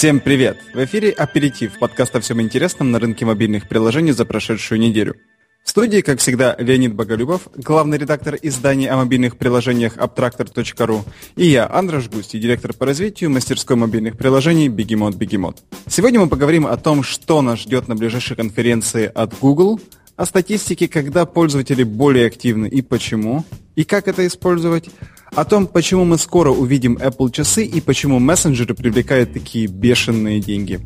Всем 0.00 0.20
привет! 0.20 0.56
В 0.72 0.82
эфире 0.82 1.10
«Аперитив» 1.10 1.78
подкаст 1.78 2.16
о 2.16 2.20
всем 2.20 2.40
интересном 2.40 2.90
на 2.90 2.98
рынке 2.98 3.26
мобильных 3.26 3.68
приложений 3.68 4.12
за 4.12 4.24
прошедшую 4.24 4.80
неделю. 4.80 5.14
В 5.62 5.68
студии, 5.68 6.00
как 6.00 6.20
всегда, 6.20 6.56
Леонид 6.58 6.94
Боголюбов, 6.94 7.48
главный 7.54 7.98
редактор 7.98 8.38
издания 8.40 8.90
о 8.90 8.96
мобильных 8.96 9.36
приложениях 9.36 9.98
Abtractor.ru, 9.98 11.02
и 11.36 11.48
я, 11.48 11.70
Андраш 11.70 12.08
Густи, 12.08 12.38
директор 12.38 12.72
по 12.72 12.86
развитию 12.86 13.28
мастерской 13.28 13.76
мобильных 13.76 14.16
приложений 14.16 14.70
Бегемот 14.70 15.16
Бегемот. 15.16 15.62
Сегодня 15.86 16.18
мы 16.18 16.28
поговорим 16.28 16.66
о 16.66 16.78
том, 16.78 17.02
что 17.02 17.42
нас 17.42 17.58
ждет 17.58 17.86
на 17.86 17.94
ближайшей 17.94 18.36
конференции 18.36 19.04
от 19.04 19.38
Google, 19.38 19.82
о 20.16 20.24
статистике, 20.24 20.88
когда 20.88 21.26
пользователи 21.26 21.82
более 21.82 22.28
активны 22.28 22.68
и 22.68 22.80
почему, 22.80 23.44
и 23.76 23.84
как 23.84 24.08
это 24.08 24.26
использовать, 24.26 24.88
о 25.34 25.44
том, 25.44 25.66
почему 25.66 26.04
мы 26.04 26.18
скоро 26.18 26.50
увидим 26.50 26.96
Apple 26.96 27.30
часы 27.30 27.64
и 27.64 27.80
почему 27.80 28.18
мессенджеры 28.18 28.74
привлекают 28.74 29.32
такие 29.32 29.66
бешеные 29.66 30.40
деньги. 30.40 30.80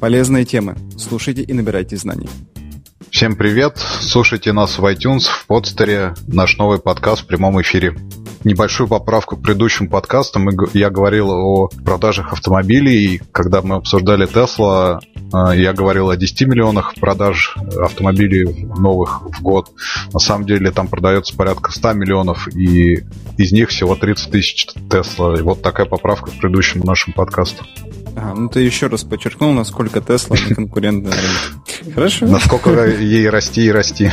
Полезные 0.00 0.44
темы. 0.44 0.76
Слушайте 0.98 1.42
и 1.42 1.52
набирайте 1.52 1.96
знаний. 1.96 2.28
Всем 3.10 3.36
привет! 3.36 3.78
Слушайте 4.00 4.52
нас 4.52 4.78
в 4.78 4.84
iTunes, 4.84 5.22
в 5.28 5.46
подстере, 5.46 6.14
наш 6.26 6.58
новый 6.58 6.80
подкаст 6.80 7.22
в 7.22 7.26
прямом 7.26 7.60
эфире. 7.62 7.94
Небольшую 8.44 8.88
поправку 8.88 9.36
к 9.36 9.42
предыдущим 9.42 9.88
подкастам. 9.88 10.48
Я 10.74 10.90
говорил 10.90 11.30
о 11.30 11.68
продажах 11.84 12.32
автомобилей, 12.32 13.14
и 13.14 13.22
когда 13.32 13.62
мы 13.62 13.76
обсуждали 13.76 14.28
Tesla, 14.28 15.00
э, 15.32 15.58
я 15.58 15.72
говорил 15.72 16.10
о 16.10 16.16
10 16.16 16.42
миллионах 16.42 16.94
продаж 16.94 17.56
автомобилей 17.80 18.66
новых 18.76 19.22
в 19.22 19.40
год. 19.40 19.70
На 20.12 20.18
самом 20.18 20.46
деле 20.46 20.70
там 20.70 20.88
продается 20.88 21.34
порядка 21.34 21.72
100 21.72 21.94
миллионов, 21.94 22.46
и 22.48 23.04
из 23.38 23.52
них 23.52 23.70
всего 23.70 23.96
30 23.96 24.30
тысяч 24.30 24.68
Tesla. 24.90 25.38
И 25.38 25.42
вот 25.42 25.62
такая 25.62 25.86
поправка 25.86 26.30
к 26.30 26.34
предыдущему 26.34 26.84
нашему 26.84 27.14
подкасту. 27.14 27.64
А, 28.16 28.34
ну 28.34 28.48
ты 28.48 28.60
еще 28.60 28.88
раз 28.88 29.04
подчеркнул, 29.04 29.52
насколько 29.52 30.00
Тесла 30.00 30.36
конкурентная. 30.54 31.14
Хорошо. 31.94 32.26
Насколько 32.26 32.86
ей 32.86 33.28
расти 33.28 33.64
и 33.64 33.70
расти. 33.70 34.10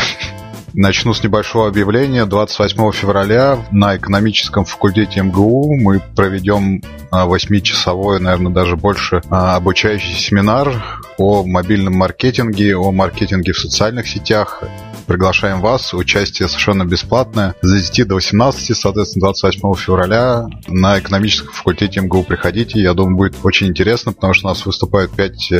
Начну 0.73 1.13
с 1.13 1.21
небольшого 1.21 1.67
объявления. 1.67 2.25
28 2.25 2.91
февраля 2.93 3.65
на 3.71 3.97
экономическом 3.97 4.63
факультете 4.63 5.21
МГУ 5.21 5.75
мы 5.75 6.01
проведем 6.15 6.81
8-часовой, 7.11 8.19
наверное, 8.21 8.53
даже 8.53 8.77
больше 8.77 9.21
а, 9.29 9.57
обучающий 9.57 10.15
семинар 10.15 11.01
о 11.17 11.43
мобильном 11.43 11.95
маркетинге, 11.95 12.77
о 12.77 12.91
маркетинге 12.93 13.51
в 13.51 13.59
социальных 13.59 14.07
сетях. 14.07 14.63
Приглашаем 15.07 15.59
вас. 15.59 15.93
Участие 15.93 16.47
совершенно 16.47 16.85
бесплатное. 16.85 17.53
С 17.61 17.69
10 17.69 18.07
до 18.07 18.15
18, 18.15 18.77
соответственно, 18.77 19.25
28 19.25 19.73
февраля 19.75 20.45
на 20.67 20.99
экономическом 20.99 21.51
факультете 21.51 21.99
МГУ 21.99 22.23
приходите. 22.23 22.79
Я 22.79 22.93
думаю, 22.93 23.17
будет 23.17 23.35
очень 23.43 23.67
интересно, 23.67 24.13
потому 24.13 24.33
что 24.33 24.47
у 24.47 24.49
нас 24.51 24.65
выступают 24.65 25.11
5 25.11 25.51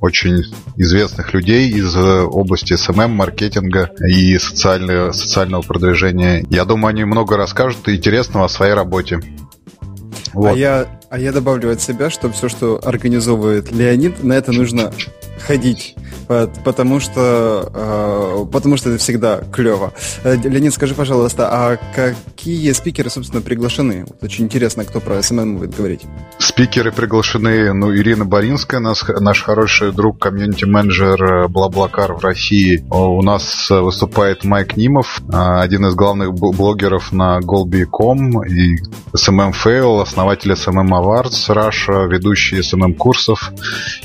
очень 0.00 0.44
известных 0.76 1.34
людей 1.34 1.68
из 1.70 1.94
э, 1.94 2.22
области 2.22 2.74
SMM, 2.74 3.10
маркетинга 3.10 3.90
и 4.06 4.38
социального, 4.38 5.12
социального 5.12 5.62
продвижения. 5.62 6.44
Я 6.50 6.64
думаю, 6.64 6.90
они 6.90 7.04
много 7.04 7.36
расскажут 7.36 7.88
интересного 7.88 8.46
о 8.46 8.48
своей 8.48 8.74
работе. 8.74 9.20
А 9.80 9.86
вот. 10.32 10.54
А, 10.54 10.58
я, 10.58 10.99
а 11.10 11.18
я 11.18 11.32
добавлю 11.32 11.72
от 11.72 11.80
себя, 11.80 12.08
что 12.08 12.30
все, 12.30 12.48
что 12.48 12.80
организовывает 12.82 13.72
Леонид, 13.72 14.22
на 14.22 14.34
это 14.34 14.52
нужно 14.52 14.92
ходить 15.38 15.96
потому 16.64 17.00
что, 17.00 17.70
э, 17.74 18.46
потому 18.52 18.76
что 18.76 18.90
это 18.90 18.98
всегда 18.98 19.40
клево. 19.52 19.92
Э, 20.22 20.36
Леонид, 20.36 20.72
скажи, 20.72 20.94
пожалуйста, 20.94 21.48
а 21.50 21.76
какие 21.94 22.70
спикеры, 22.72 23.10
собственно, 23.10 23.42
приглашены? 23.42 24.04
Вот 24.06 24.22
очень 24.22 24.44
интересно, 24.44 24.84
кто 24.84 25.00
про 25.00 25.20
SMM 25.22 25.56
будет 25.56 25.76
говорить. 25.76 26.02
Спикеры 26.38 26.92
приглашены, 26.92 27.72
ну, 27.72 27.94
Ирина 27.94 28.24
Боринская, 28.24 28.80
наш, 28.80 29.02
наш 29.08 29.42
хороший 29.42 29.92
друг, 29.92 30.20
комьюнити-менеджер 30.20 31.48
BlaBlaCar 31.48 32.14
в 32.14 32.22
России. 32.22 32.84
У 32.90 33.22
нас 33.22 33.68
выступает 33.68 34.44
Майк 34.44 34.76
Нимов, 34.76 35.20
один 35.32 35.86
из 35.86 35.94
главных 35.94 36.32
блогеров 36.32 37.12
на 37.12 37.40
golby.com 37.40 38.44
и 38.44 38.76
SMM 39.16 39.52
Fail, 39.52 40.02
основатель 40.02 40.52
SMM 40.52 40.86
Awards 41.00 41.48
Russia, 41.48 42.08
ведущий 42.08 42.58
SMM 42.58 42.94
курсов 42.94 43.52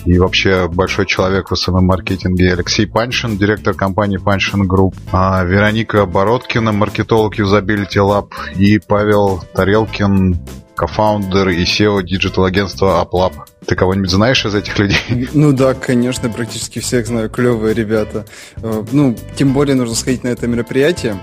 и 0.05 0.17
вообще 0.17 0.67
большой 0.67 1.05
человек 1.05 1.51
в 1.51 1.53
SMM 1.53 1.81
маркетинге 1.81 2.53
Алексей 2.53 2.87
Паншин, 2.87 3.37
директор 3.37 3.73
компании 3.73 4.17
Паншин 4.17 4.67
Групп, 4.67 4.95
а 5.11 5.43
Вероника 5.43 6.05
Бородкина, 6.05 6.71
маркетолог 6.71 7.37
Usability 7.39 7.97
Lab 7.97 8.29
и 8.57 8.79
Павел 8.79 9.43
Тарелкин, 9.53 10.39
co-founder 10.75 11.49
и 11.49 11.63
CEO 11.63 12.03
digital-агентства 12.03 13.03
AppLab. 13.03 13.33
Ты 13.65 13.75
кого-нибудь 13.75 14.11
знаешь 14.11 14.45
из 14.45 14.53
этих 14.53 14.77
людей? 14.77 15.29
Ну 15.33 15.53
да, 15.53 15.73
конечно, 15.73 16.29
практически 16.29 16.79
всех 16.79 17.07
знаю. 17.07 17.29
Клевые 17.29 17.73
ребята. 17.73 18.25
Э, 18.57 18.83
ну, 18.91 19.15
тем 19.35 19.53
более 19.53 19.75
нужно 19.75 19.95
сходить 19.95 20.23
на 20.23 20.29
это 20.29 20.47
мероприятие. 20.47 21.19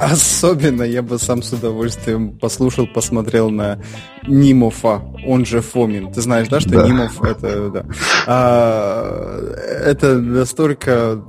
Особенно 0.00 0.82
я 0.82 1.02
бы 1.02 1.18
сам 1.18 1.42
с 1.42 1.52
удовольствием 1.52 2.38
послушал, 2.38 2.86
посмотрел 2.86 3.50
на 3.50 3.82
Нимофа, 4.26 5.02
он 5.26 5.44
же 5.44 5.60
Фомин. 5.60 6.10
Ты 6.10 6.22
знаешь, 6.22 6.48
да, 6.48 6.58
что 6.58 6.70
да. 6.70 6.86
Нимов 6.86 7.22
это, 7.22 7.68
да. 7.68 7.84
А, 8.26 9.38
это 9.84 10.18
настолько 10.18 11.22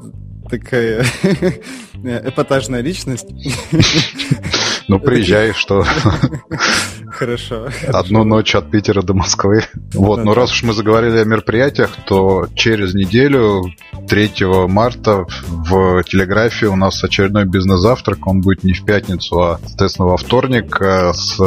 такая 0.49 1.05
эпатажная 2.03 2.81
личность. 2.81 3.27
Ну, 4.87 4.99
приезжай, 4.99 5.53
что... 5.53 5.85
Хорошо. 7.07 7.67
Одну 7.87 8.23
ночь 8.23 8.55
от 8.55 8.71
Питера 8.71 9.01
до 9.01 9.13
Москвы. 9.13 9.63
Вот, 9.93 10.23
ну, 10.23 10.33
раз 10.33 10.51
уж 10.51 10.63
мы 10.63 10.73
заговорили 10.73 11.17
о 11.17 11.25
мероприятиях, 11.25 11.91
то 12.05 12.47
через 12.55 12.93
неделю, 12.93 13.63
3 14.07 14.31
марта, 14.67 15.25
в 15.47 16.03
Телеграфе 16.03 16.67
у 16.67 16.75
нас 16.75 17.03
очередной 17.03 17.45
бизнес-завтрак. 17.45 18.25
Он 18.27 18.41
будет 18.41 18.63
не 18.63 18.73
в 18.73 18.85
пятницу, 18.85 19.39
а, 19.39 19.59
соответственно, 19.65 20.07
во 20.09 20.17
вторник 20.17 20.77
э, 20.81 21.13
с 21.13 21.39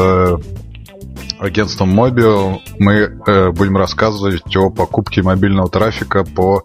агентством 1.39 1.99
Mobile 1.99 2.61
мы 2.79 2.95
э, 3.27 3.51
будем 3.51 3.77
рассказывать 3.77 4.57
о 4.57 4.71
покупке 4.71 5.23
мобильного 5.23 5.69
трафика 5.69 6.25
по 6.25 6.65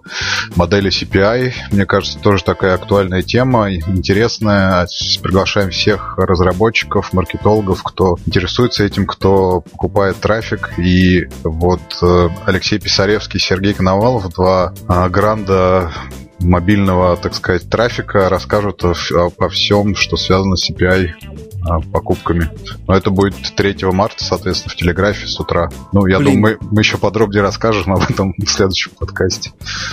модели 0.56 0.90
CPI. 0.90 1.53
Мне 1.72 1.85
кажется, 1.85 2.19
тоже 2.19 2.44
такая 2.44 2.75
актуальная 2.75 3.22
тема, 3.22 3.74
интересная. 3.74 4.88
Приглашаем 5.22 5.72
всех 5.72 6.18
разработчиков, 6.18 7.13
маркетологов, 7.13 7.84
кто 7.84 8.18
интересуется 8.25 8.84
этим, 8.84 9.06
кто 9.06 9.62
покупает 9.62 10.18
трафик. 10.18 10.78
И 10.78 11.28
вот 11.44 11.81
э, 12.01 12.30
Алексей 12.46 12.80
Писаревский, 12.80 13.40
Сергей 13.40 13.74
Коновалов, 13.74 14.30
два 14.34 14.74
э, 14.88 15.09
гранда 15.09 15.91
мобильного, 16.40 17.18
так 17.18 17.34
сказать, 17.34 17.69
трафика 17.69 18.30
расскажут 18.30 18.84
о, 18.84 19.50
всем, 19.50 19.96
что 19.96 20.16
связано 20.18 20.56
с 20.56 20.69
CPI 20.69 21.49
покупками. 21.92 22.50
Но 22.88 22.96
это 22.96 23.09
будет 23.09 23.36
3 23.56 23.75
марта, 23.92 24.24
соответственно, 24.24 24.74
в 24.74 24.75
Телеграфе 24.75 25.28
с 25.28 25.40
утра. 25.40 25.70
Ну, 25.92 26.06
я 26.06 26.20
Блин. 26.20 26.36
думаю, 26.36 26.58
мы, 26.62 26.68
мы 26.72 26.81
еще 26.81 26.97
подробнее 26.97 27.42
расскажем 27.42 27.94
об 27.94 28.02
этом 28.09 28.34
в 28.38 28.50
следующем 28.50 28.92
подкасте. 28.97 29.52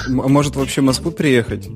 А 0.09 0.29
может 0.29 0.57
вообще 0.57 0.81
в 0.81 0.85
Москву 0.85 1.11
приехать? 1.11 1.69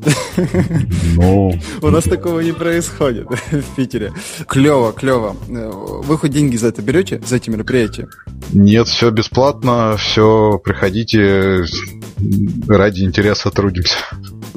Ну... 1.14 1.58
У 1.82 1.90
нас 1.90 2.04
такого 2.04 2.40
не 2.40 2.52
происходит 2.52 3.26
в 3.50 3.76
Питере. 3.76 4.12
Клево, 4.46 4.92
клево. 4.92 5.36
Вы 5.48 6.18
хоть 6.18 6.30
деньги 6.30 6.56
за 6.56 6.68
это 6.68 6.82
берете, 6.82 7.20
за 7.26 7.36
эти 7.36 7.50
мероприятия? 7.50 8.08
Нет, 8.52 8.88
все 8.88 9.10
бесплатно, 9.10 9.96
все 9.96 10.60
приходите, 10.62 11.64
ради 12.68 13.02
интереса 13.02 13.50
трудимся. 13.50 13.96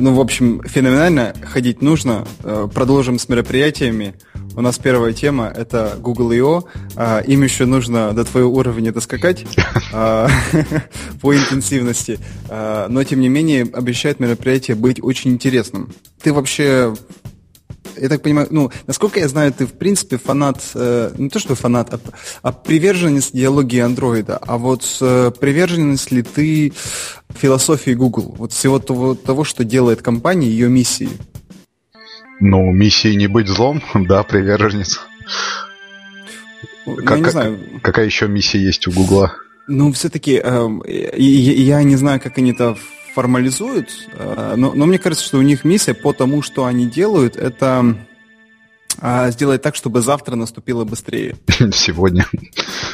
Ну, 0.03 0.13
в 0.13 0.19
общем, 0.19 0.61
феноменально 0.65 1.33
ходить 1.43 1.81
нужно. 1.81 2.27
Э, 2.43 2.67
продолжим 2.67 3.17
с 3.17 3.29
мероприятиями. 3.29 4.15
У 4.53 4.59
нас 4.59 4.77
первая 4.77 5.13
тема– 5.13 5.45
это 5.55 5.95
Google 5.97 6.31
I.O. 6.31 6.63
А, 6.97 7.19
им 7.21 7.41
еще 7.41 7.65
нужно 7.65 8.11
до 8.11 8.25
твоего 8.25 8.53
уровня 8.53 8.91
доскакать 8.91 9.45
а, 9.93 10.27
по 11.21 11.33
интенсивности. 11.33 12.19
А, 12.49 12.89
но, 12.89 13.01
тем 13.05 13.21
не 13.21 13.29
менее, 13.29 13.61
обещает 13.61 14.19
мероприятие 14.19 14.75
быть 14.75 15.01
очень 15.01 15.31
интересным. 15.31 15.89
Ты 16.21 16.33
вообще 16.33 16.93
я 17.97 18.09
так 18.09 18.21
понимаю, 18.21 18.47
ну, 18.49 18.71
насколько 18.87 19.19
я 19.19 19.27
знаю, 19.27 19.53
ты, 19.53 19.65
в 19.65 19.73
принципе, 19.73 20.17
фанат, 20.17 20.61
э, 20.75 21.11
не 21.17 21.29
то 21.29 21.39
что 21.39 21.55
фанат, 21.55 21.93
а, 21.93 21.99
а 22.41 22.51
приверженец 22.51 23.31
идеологии 23.31 23.79
андроида. 23.79 24.37
А 24.37 24.57
вот 24.57 24.83
э, 25.01 25.31
приверженность 25.39 26.11
ли 26.11 26.23
ты 26.23 26.73
философии 27.29 27.91
Google? 27.91 28.35
Вот 28.37 28.51
всего 28.51 28.79
того, 28.79 29.15
того, 29.15 29.43
что 29.43 29.63
делает 29.63 30.01
компания, 30.01 30.47
ее 30.47 30.69
миссии? 30.69 31.09
Ну, 32.39 32.71
миссии 32.71 33.15
не 33.15 33.27
быть 33.27 33.47
злом, 33.47 33.81
да, 33.93 34.23
приверженец. 34.23 34.99
Ну, 36.85 36.95
как, 36.97 37.19
не 37.19 37.29
знаю. 37.29 37.59
Какая 37.81 38.05
еще 38.05 38.27
миссия 38.27 38.59
есть 38.59 38.87
у 38.87 38.91
Гугла? 38.91 39.33
Ну, 39.67 39.93
все-таки 39.93 40.41
э, 40.43 40.67
я, 40.85 41.77
я 41.77 41.83
не 41.83 41.95
знаю, 41.95 42.19
как 42.19 42.37
они 42.37 42.51
это 42.51 42.75
формализуют, 43.13 43.89
э, 44.13 44.53
но, 44.55 44.73
но 44.73 44.85
мне 44.85 44.99
кажется, 44.99 45.25
что 45.25 45.37
у 45.37 45.41
них 45.41 45.63
миссия 45.63 45.93
по 45.93 46.13
тому, 46.13 46.41
что 46.41 46.65
они 46.65 46.85
делают, 46.85 47.35
это 47.35 47.95
а, 48.99 49.31
сделать 49.31 49.61
так, 49.61 49.75
чтобы 49.75 50.01
завтра 50.01 50.35
наступило 50.35 50.85
быстрее. 50.85 51.35
Сегодня. 51.73 52.25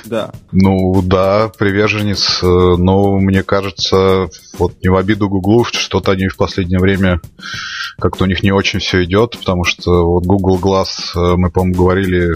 Да. 0.05 0.31
Ну 0.51 1.01
да, 1.01 1.51
приверженец, 1.57 2.41
э, 2.41 2.45
но 2.45 3.19
мне 3.19 3.43
кажется, 3.43 4.27
вот 4.57 4.73
не 4.81 4.89
в 4.89 4.95
обиду 4.95 5.29
Гуглу, 5.29 5.65
что-то 5.65 6.11
они 6.11 6.27
в 6.27 6.37
последнее 6.37 6.79
время 6.79 7.21
как-то 7.99 8.23
у 8.23 8.27
них 8.27 8.43
не 8.43 8.51
очень 8.51 8.79
все 8.79 9.03
идет, 9.03 9.37
потому 9.37 9.65
что 9.65 10.05
вот 10.09 10.25
Google 10.25 10.57
Glass, 10.57 10.87
э, 11.15 11.35
мы, 11.35 11.51
по-моему, 11.51 11.77
говорили, 11.77 12.33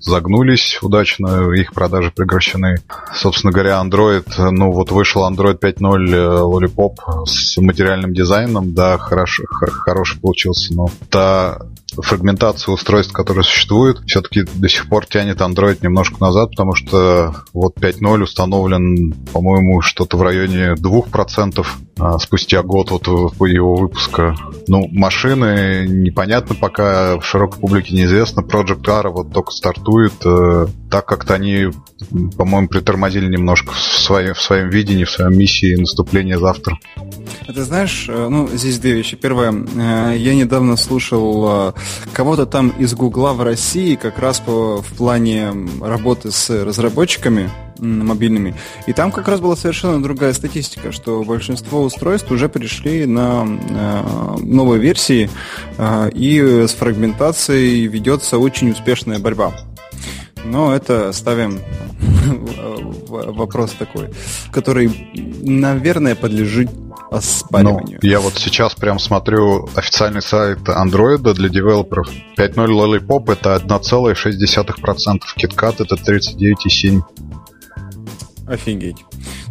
загнулись 0.00 0.78
удачно, 0.82 1.52
их 1.52 1.72
продажи 1.72 2.10
прекращены. 2.14 2.76
Собственно 3.14 3.52
говоря, 3.52 3.82
Android, 3.82 4.24
ну 4.50 4.72
вот 4.72 4.90
вышел 4.90 5.28
Android 5.28 5.58
5.0 5.58 6.10
э, 6.10 6.16
Lollipop 6.42 7.26
с 7.26 7.56
материальным 7.58 8.14
дизайном, 8.14 8.74
да, 8.74 8.98
хорошо, 8.98 9.44
хороший 9.48 10.20
получился, 10.20 10.74
но 10.74 10.88
та 11.10 11.58
фрагментацию 11.96 12.74
устройств, 12.74 13.12
которые 13.12 13.44
существуют, 13.44 14.02
все-таки 14.06 14.44
до 14.54 14.68
сих 14.68 14.88
пор 14.88 15.06
тянет 15.06 15.40
Android 15.40 15.78
немножко 15.82 16.16
назад, 16.20 16.50
потому 16.50 16.74
что 16.74 17.34
вот 17.52 17.76
5.0 17.76 18.22
установлен, 18.22 19.12
по-моему, 19.32 19.80
что-то 19.80 20.16
в 20.16 20.22
районе 20.22 20.74
2% 20.74 21.66
а, 21.98 22.18
спустя 22.18 22.62
год 22.62 22.90
вот 22.90 23.06
его 23.06 23.76
выпуска. 23.76 24.34
Ну, 24.66 24.88
машины 24.90 25.86
непонятно 25.88 26.54
пока, 26.54 27.18
в 27.18 27.24
широкой 27.24 27.60
публике 27.60 27.94
неизвестно. 27.94 28.40
Project 28.40 28.88
R 28.88 29.08
вот 29.10 29.32
только 29.32 29.52
стартует. 29.52 30.14
Э, 30.24 30.66
так 30.90 31.06
как-то 31.06 31.34
они, 31.34 31.66
по-моему, 32.36 32.68
притормозили 32.68 33.26
немножко 33.30 33.72
в, 33.72 33.78
своем, 33.78 34.34
в 34.34 34.40
своем 34.40 34.70
видении, 34.70 35.04
в 35.04 35.10
своем 35.10 35.36
миссии 35.38 35.76
наступления 35.76 36.38
завтра. 36.38 36.78
А 37.46 37.52
ты 37.52 37.62
знаешь, 37.62 38.06
э, 38.08 38.28
ну, 38.28 38.48
здесь 38.48 38.78
две 38.78 38.94
вещи. 38.94 39.16
Первое, 39.16 39.52
э, 39.52 40.16
я 40.16 40.34
недавно 40.34 40.76
слушал 40.76 41.74
кого-то 42.12 42.46
там 42.46 42.70
из 42.70 42.94
Гугла 42.94 43.32
в 43.32 43.42
России 43.42 43.96
как 43.96 44.18
раз 44.18 44.40
по, 44.40 44.82
в 44.82 44.92
плане 44.94 45.52
работы 45.80 46.30
с 46.30 46.50
разработчиками 46.50 47.50
мобильными. 47.78 48.54
И 48.86 48.92
там 48.92 49.10
как 49.10 49.28
раз 49.28 49.40
была 49.40 49.56
совершенно 49.56 50.02
другая 50.02 50.32
статистика, 50.32 50.92
что 50.92 51.22
большинство 51.24 51.82
устройств 51.82 52.30
уже 52.30 52.48
перешли 52.48 53.06
на 53.06 53.44
новые 53.44 54.80
версии, 54.80 55.28
и 56.12 56.64
с 56.68 56.72
фрагментацией 56.74 57.86
ведется 57.86 58.38
очень 58.38 58.70
успешная 58.70 59.18
борьба. 59.18 59.52
Но 60.44 60.74
это 60.74 61.12
ставим 61.12 61.60
вопрос 63.08 63.72
такой, 63.72 64.10
который, 64.50 65.10
наверное, 65.42 66.14
подлежит 66.14 66.70
оспариванию. 67.12 67.98
Ну, 68.02 68.08
я 68.08 68.20
вот 68.20 68.34
сейчас 68.36 68.74
прям 68.74 68.98
смотрю 68.98 69.68
официальный 69.74 70.22
сайт 70.22 70.60
Android 70.60 71.32
для 71.34 71.48
девелоперов. 71.48 72.08
5.0 72.38 72.66
Lollipop 72.68 73.32
это 73.32 73.56
1,6%, 73.56 75.20
KitKat 75.36 75.74
это 75.78 75.94
39,7%. 75.94 77.02
Офигеть. 78.46 78.96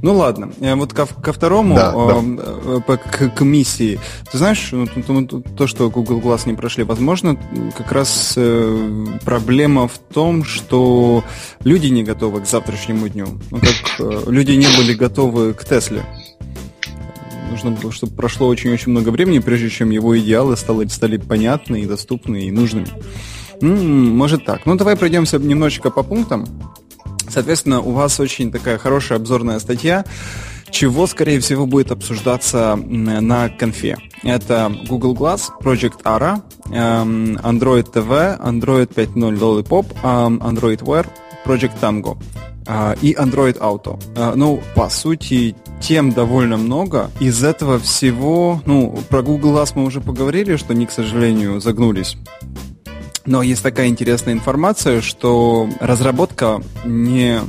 Ну 0.02 0.16
ладно, 0.16 0.52
э, 0.60 0.76
вот 0.76 0.94
ко, 0.94 1.06
ко 1.06 1.32
второму, 1.32 1.76
да, 1.76 1.94
э, 1.96 2.80
да. 2.88 2.98
К, 2.98 3.30
к 3.30 3.42
миссии. 3.42 4.00
Ты 4.32 4.38
знаешь, 4.38 4.70
ну, 4.72 4.86
то, 4.86 5.42
то, 5.42 5.68
что 5.68 5.90
Google 5.90 6.20
Glass 6.20 6.42
не 6.46 6.54
прошли, 6.54 6.84
возможно, 6.84 7.38
как 7.78 7.92
раз 7.92 8.34
э, 8.36 9.06
проблема 9.24 9.88
в 9.88 9.98
том, 9.98 10.44
что 10.44 11.24
люди 11.64 11.88
не 11.88 12.04
готовы 12.04 12.42
к 12.42 12.48
завтрашнему 12.48 13.08
дню. 13.08 13.28
Ну, 13.50 13.60
как 13.60 14.28
люди 14.28 14.52
не 14.52 14.68
были 14.76 14.94
готовы 14.94 15.54
к 15.54 15.64
Тесле. 15.64 16.04
Нужно 17.52 17.72
было, 17.72 17.92
чтобы 17.92 18.16
прошло 18.16 18.48
очень-очень 18.48 18.92
много 18.92 19.10
времени, 19.10 19.40
прежде 19.40 19.70
чем 19.70 19.90
его 19.90 20.18
идеалы 20.18 20.56
стали, 20.56 20.88
стали 20.88 21.18
понятны 21.18 21.82
и 21.82 21.86
доступны 21.86 22.46
и 22.46 22.52
нужными. 22.52 22.88
Ну, 23.60 23.76
может 23.76 24.46
так. 24.46 24.66
Ну, 24.66 24.76
давай 24.76 24.96
пройдемся 24.96 25.38
немножечко 25.38 25.92
по 25.92 26.02
пунктам. 26.02 26.48
Соответственно, 27.28 27.82
у 27.82 27.92
вас 27.92 28.22
очень 28.22 28.54
такая 28.54 28.78
хорошая 28.78 29.18
обзорная 29.18 29.60
статья, 29.60 30.06
чего, 30.70 31.08
скорее 31.08 31.42
всего, 31.42 31.66
будет 31.66 31.92
обсуждаться 31.92 32.78
на 32.78 33.50
конфе. 33.50 33.98
Это 34.24 34.72
Google 34.88 35.14
Glass, 35.14 35.50
Project 35.62 36.04
Ara, 36.04 36.42
эм, 36.72 37.36
Android 37.36 37.92
TV, 37.92 38.40
Android 38.40 38.94
5.0 38.94 39.38
Lollipop, 39.38 39.88
эм, 40.04 40.38
Android 40.38 40.80
Wear, 40.84 41.06
Project 41.46 41.74
Tango 41.82 42.18
и 43.02 43.14
Android 43.14 43.58
Auto. 43.60 44.02
Э, 44.16 44.34
ну, 44.36 44.62
по 44.76 44.90
сути, 44.90 45.56
тем 45.80 46.12
довольно 46.12 46.58
много. 46.58 47.10
Из 47.20 47.44
этого 47.44 47.80
всего, 47.80 48.62
ну, 48.66 48.98
про 49.10 49.22
Google 49.22 49.58
Glass 49.58 49.74
мы 49.76 49.86
уже 49.86 50.02
поговорили, 50.02 50.56
что 50.56 50.74
они, 50.74 50.86
к 50.86 50.92
сожалению, 50.92 51.60
загнулись 51.60 52.18
но 53.26 53.42
есть 53.42 53.64
такая 53.64 53.88
интересная 53.88 54.34
информация, 54.34 55.02
что 55.02 55.70
разработка 55.80 56.62
не 56.86 57.40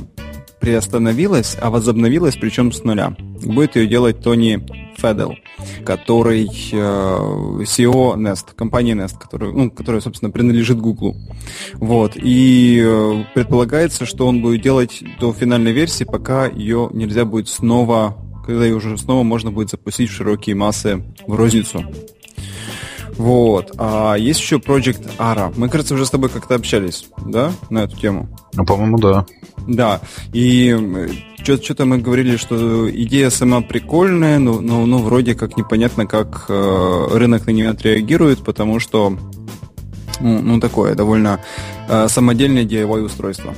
приостановилась, 0.59 1.57
а 1.59 1.69
возобновилась, 1.69 2.35
причем 2.35 2.71
с 2.71 2.83
нуля. 2.83 3.15
Будет 3.17 3.75
ее 3.75 3.87
делать 3.87 4.21
Тони 4.21 4.65
Федел, 5.03 5.35
который 5.85 6.45
э, 6.45 6.75
CEO 6.75 8.15
Nest, 8.15 8.55
компании 8.55 8.95
Nest, 8.95 9.19
который, 9.19 9.51
ну, 9.51 9.69
которая, 9.69 10.01
собственно, 10.01 10.31
принадлежит 10.31 10.79
Google. 10.79 11.17
Вот. 11.73 12.13
И 12.15 12.81
э, 12.81 13.23
предполагается, 13.33 14.05
что 14.05 14.27
он 14.27 14.41
будет 14.41 14.61
делать 14.61 15.03
до 15.19 15.33
финальной 15.33 15.73
версии, 15.73 16.05
пока 16.05 16.47
ее 16.47 16.89
нельзя 16.93 17.25
будет 17.25 17.49
снова, 17.49 18.17
когда 18.45 18.65
ее 18.65 18.75
уже 18.75 18.97
снова 18.97 19.23
можно 19.23 19.51
будет 19.51 19.69
запустить 19.69 20.09
в 20.09 20.13
широкие 20.13 20.55
массы 20.55 21.03
в 21.27 21.35
розницу. 21.35 21.83
Вот. 23.17 23.73
А 23.77 24.15
есть 24.15 24.39
еще 24.39 24.57
Project 24.57 25.17
Ara. 25.17 25.53
Мы, 25.57 25.69
кажется, 25.69 25.93
уже 25.93 26.05
с 26.05 26.09
тобой 26.09 26.29
как-то 26.29 26.55
общались, 26.55 27.05
да, 27.25 27.51
на 27.69 27.83
эту 27.83 27.97
тему? 27.97 28.29
Ну, 28.53 28.65
по-моему, 28.65 28.97
да. 28.97 29.25
Да. 29.67 30.01
И 30.33 31.19
что-то 31.43 31.85
мы 31.85 31.97
говорили, 31.97 32.37
что 32.37 32.89
идея 32.89 33.29
сама 33.29 33.61
прикольная, 33.61 34.39
но, 34.39 34.61
но, 34.61 34.85
но 34.85 34.97
вроде 34.99 35.35
как 35.35 35.57
непонятно, 35.57 36.05
как 36.05 36.45
э, 36.49 37.07
рынок 37.11 37.47
на 37.47 37.51
нее 37.51 37.69
отреагирует, 37.69 38.43
потому 38.43 38.79
что 38.79 39.17
ну, 40.19 40.41
ну 40.41 40.59
такое 40.59 40.95
довольно 40.95 41.39
э, 41.89 42.07
самодельное 42.07 42.63
DIY 42.63 43.01
устройство. 43.01 43.53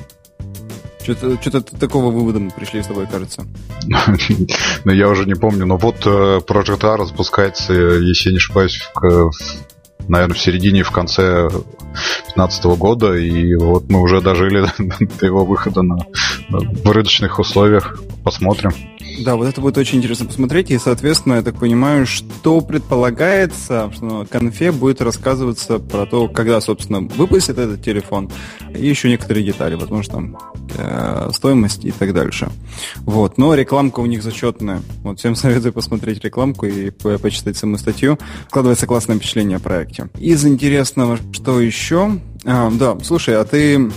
Что-то, 1.04 1.62
такого 1.62 2.10
вывода 2.10 2.40
мы 2.40 2.50
пришли 2.50 2.82
с 2.82 2.88
тобой, 2.88 3.06
кажется. 3.06 3.46
Ну, 4.86 4.92
я 4.92 5.08
уже 5.10 5.26
не 5.26 5.36
помню. 5.36 5.66
Но 5.66 5.78
вот 5.78 5.98
э, 6.06 6.40
Project 6.48 6.84
R 6.84 7.06
запускается, 7.06 7.74
если 7.74 8.30
я 8.30 8.34
не 8.34 8.38
ошибаюсь, 8.38 8.82
в, 8.96 9.32
наверное, 10.08 10.36
в 10.36 10.40
середине 10.40 10.82
и 10.82 10.84
в 10.84 10.92
конце 10.92 11.50
2015 11.50 12.66
года. 12.78 13.14
И 13.16 13.56
вот 13.56 13.90
мы 13.90 14.02
уже 14.02 14.22
дожили 14.22 14.66
до 15.20 15.26
его 15.26 15.46
выхода 15.46 15.82
на, 15.82 15.98
в 16.50 16.92
рыночных 16.92 17.40
условиях. 17.40 18.00
Посмотрим. 18.26 18.72
Да, 19.20 19.36
вот 19.36 19.48
это 19.48 19.62
будет 19.62 19.78
очень 19.78 20.00
интересно 20.00 20.26
посмотреть. 20.26 20.72
И, 20.72 20.80
соответственно, 20.80 21.36
я 21.36 21.42
так 21.44 21.60
понимаю, 21.60 22.08
что 22.08 22.60
предполагается, 22.60 23.92
что 23.94 24.06
на 24.06 24.26
конфе 24.26 24.72
будет 24.72 25.00
рассказываться 25.00 25.78
про 25.78 26.08
то, 26.08 26.28
когда, 26.28 26.60
собственно, 26.60 27.02
выпустят 27.02 27.60
этот 27.60 27.84
телефон, 27.84 28.32
и 28.76 28.84
еще 28.84 29.10
некоторые 29.10 29.46
детали, 29.46 29.76
возможно, 29.76 30.12
там 30.12 30.38
э, 30.76 31.30
стоимость 31.34 31.86
и 31.86 31.92
так 31.92 32.16
дальше. 32.16 32.50
Вот. 33.02 33.38
Но 33.38 33.54
рекламка 33.54 34.00
у 34.00 34.08
них 34.08 34.24
зачетная. 34.24 34.82
Вот 35.04 35.20
всем 35.20 35.36
советую 35.36 35.74
посмотреть 35.74 36.24
рекламку 36.24 36.66
и 36.66 36.90
по 36.90 37.20
почитать 37.20 37.58
саму 37.58 37.78
статью. 37.78 38.18
Складывается 38.48 38.88
классное 38.88 39.18
впечатление 39.18 39.58
о 39.58 39.60
проекте. 39.60 40.10
Из 40.18 40.44
интересного, 40.48 41.20
что 41.32 41.62
еще? 41.62 42.20
А, 42.44 42.72
да, 42.72 42.98
слушай, 43.04 43.40
а 43.40 43.44
ты 43.46 43.92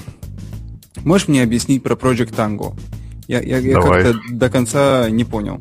можешь 1.02 1.28
мне 1.28 1.42
объяснить 1.42 1.82
про 1.82 1.94
Project 1.94 2.34
Tango? 2.36 2.74
Я, 3.28 3.40
я, 3.42 3.58
я 3.58 3.80
как-то 3.80 4.18
до 4.30 4.48
конца 4.48 5.08
не 5.10 5.24
понял. 5.24 5.60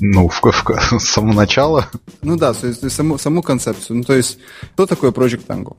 Ну, 0.00 0.28
в, 0.28 0.40
в, 0.40 0.98
с 1.00 1.04
самого 1.04 1.32
начала? 1.34 1.88
Ну 2.22 2.36
да, 2.36 2.52
то 2.52 2.66
есть 2.66 2.92
саму, 2.92 3.18
саму 3.18 3.42
концепцию. 3.42 3.98
Ну, 3.98 4.04
то 4.04 4.14
есть, 4.14 4.38
что 4.74 4.86
такое 4.86 5.10
Project 5.10 5.46
Tango? 5.46 5.76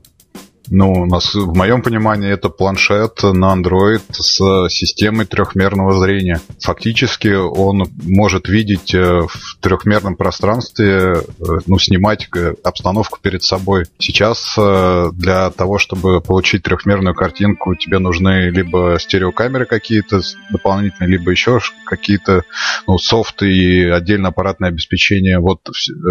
Ну, 0.68 1.04
нас, 1.06 1.34
в 1.34 1.54
моем 1.56 1.82
понимании, 1.82 2.30
это 2.30 2.48
планшет 2.48 3.22
на 3.22 3.54
Android 3.54 4.02
с 4.10 4.68
системой 4.68 5.26
трехмерного 5.26 5.98
зрения. 5.98 6.40
Фактически 6.60 7.28
он 7.28 7.90
может 8.02 8.48
видеть 8.48 8.94
э, 8.94 9.22
в 9.22 9.58
трехмерном 9.60 10.16
пространстве, 10.16 10.88
э, 10.88 11.22
ну, 11.66 11.78
снимать 11.78 12.28
э, 12.36 12.54
обстановку 12.62 13.18
перед 13.20 13.42
собой. 13.42 13.86
Сейчас 13.98 14.56
для 14.56 15.50
того, 15.50 15.78
чтобы 15.78 16.20
получить 16.20 16.62
трехмерную 16.62 17.14
картинку, 17.14 17.74
тебе 17.74 17.98
нужны 17.98 18.50
либо 18.50 18.96
стереокамеры 18.98 19.66
какие-то 19.66 20.20
дополнительные, 20.50 21.10
либо 21.10 21.30
еще 21.30 21.60
какие-то 21.86 22.42
ну, 22.86 22.98
софт 22.98 23.42
и 23.42 23.84
отдельно 23.84 24.28
аппаратное 24.28 24.68
обеспечение. 24.68 25.38
Вот 25.38 25.60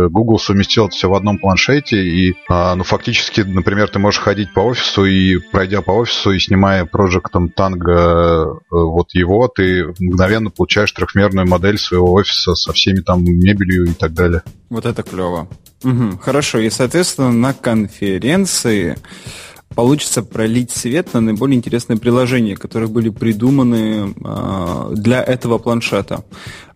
Google 0.10 0.39
совместил 0.39 0.88
это 0.88 0.96
все 0.96 1.10
в 1.10 1.13
одном 1.13 1.38
планшете, 1.38 2.03
и 2.03 2.36
а, 2.50 2.75
ну, 2.75 2.84
фактически, 2.84 3.41
например, 3.41 3.89
ты 3.89 4.00
можешь 4.00 4.20
ходить 4.20 4.38
ходить 4.39 4.53
по 4.53 4.62
офису 4.62 5.05
и 5.05 5.38
пройдя 5.38 5.81
по 5.81 5.91
офису 5.91 6.31
и 6.31 6.39
снимая 6.39 6.86
проектом 6.86 7.50
танго 7.50 7.91
э, 7.91 8.55
вот 8.69 9.13
его, 9.13 9.50
ты 9.50 9.93
мгновенно 10.00 10.50
получаешь 10.50 10.91
трехмерную 10.93 11.46
модель 11.46 11.77
своего 11.77 12.13
офиса 12.13 12.55
со 12.55 12.72
всеми 12.72 13.01
там 13.01 13.24
мебелью 13.24 13.86
и 13.86 13.93
так 13.93 14.13
далее. 14.13 14.41
Вот 14.69 14.86
это 14.86 15.03
клево. 15.03 15.50
Угу, 15.84 16.19
хорошо. 16.22 16.60
И, 16.60 16.69
соответственно, 16.69 17.34
на 17.34 17.53
конференции 17.53 18.98
получится 19.75 20.24
пролить 20.24 20.72
свет 20.72 21.13
на 21.13 21.22
наиболее 21.22 21.58
интересные 21.58 21.98
приложения, 21.98 22.55
которые 22.55 22.89
были 22.89 23.10
придуманы 23.10 24.13
э, 24.24 24.91
для 24.96 25.22
этого 25.22 25.58
планшета. 25.58 26.24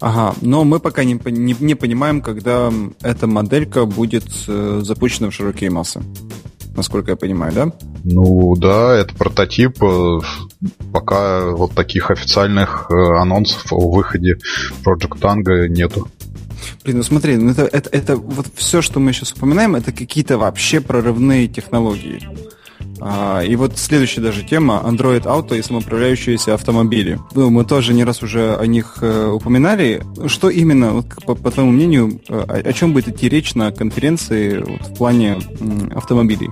Ага, 0.02 0.36
но 0.42 0.66
мы 0.66 0.80
пока 0.80 1.06
не, 1.06 1.18
не, 1.26 1.56
не 1.60 1.76
понимаем, 1.76 2.22
когда 2.22 2.74
эта 3.02 3.26
моделька 3.28 3.86
будет 3.86 4.26
э, 4.48 4.82
запущена 4.84 5.30
в 5.30 5.34
широкие 5.34 5.70
массы. 5.70 6.02
Насколько 6.76 7.12
я 7.12 7.18
понимаю, 7.18 7.54
да? 7.54 7.72
Ну 8.04 8.56
да, 8.56 8.96
это 8.98 9.14
прототип. 9.14 9.82
Э, 9.84 10.20
пока 10.92 11.52
вот 11.52 11.74
таких 11.74 12.10
официальных 12.10 12.88
э, 12.90 12.94
анонсов 13.20 13.72
о 13.72 13.92
выходе 13.92 14.38
Project 14.84 15.20
Tango 15.20 15.68
нету. 15.68 16.08
Блин, 16.84 16.98
ну 16.98 17.04
смотри, 17.04 17.38
ну 17.38 17.52
это, 17.52 17.64
это, 17.64 17.90
это 17.90 18.16
вот 18.16 18.48
все, 18.56 18.82
что 18.82 19.00
мы 19.00 19.14
сейчас 19.14 19.34
упоминаем, 19.34 19.76
это 19.76 19.92
какие-то 19.92 20.38
вообще 20.38 20.82
прорывные 20.82 21.48
технологии. 21.48 22.28
А, 23.06 23.42
и 23.42 23.58
вот 23.58 23.78
следующая 23.78 24.22
даже 24.22 24.44
тема 24.44 24.82
Android 24.86 25.24
Auto 25.24 25.58
и 25.58 25.62
самоуправляющиеся 25.62 26.54
автомобили. 26.54 27.20
Ну, 27.36 27.50
мы 27.50 27.66
тоже 27.66 27.94
не 27.94 28.06
раз 28.06 28.24
уже 28.24 28.56
о 28.56 28.66
них 28.66 29.00
э, 29.02 29.28
упоминали. 29.28 30.02
Что 30.28 30.50
именно, 30.50 31.04
по, 31.26 31.36
по 31.36 31.52
твоему 31.52 31.72
мнению, 31.72 32.22
э, 32.30 32.40
о, 32.40 32.70
о 32.70 32.74
чем 32.74 32.94
будет 32.94 33.10
идти 33.10 33.28
речь 33.28 33.56
на 33.56 33.74
конференции 33.74 34.60
вот, 34.60 34.88
в 34.88 34.96
плане 34.96 35.38
автомобилей 35.94 36.50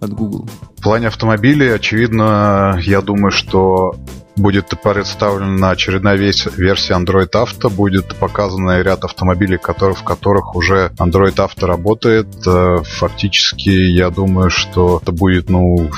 от 0.00 0.14
Google? 0.14 0.48
В 0.78 0.82
плане 0.82 1.08
автомобилей, 1.08 1.68
очевидно, 1.68 2.78
я 2.80 3.02
думаю, 3.02 3.30
что 3.30 3.94
будет 4.40 4.68
представлена 4.82 5.70
очередная 5.70 6.16
версия 6.16 6.94
Android 6.94 7.30
Auto, 7.32 7.70
будет 7.70 8.14
показан 8.16 8.70
ряд 8.82 9.04
автомобилей, 9.04 9.58
которые, 9.58 9.94
в 9.94 10.02
которых 10.02 10.56
уже 10.56 10.92
Android 10.98 11.36
Auto 11.36 11.66
работает. 11.66 12.28
Э, 12.46 12.78
фактически, 12.84 13.68
я 13.68 14.10
думаю, 14.10 14.50
что 14.50 15.00
это 15.02 15.12
будет, 15.12 15.50
ну, 15.50 15.90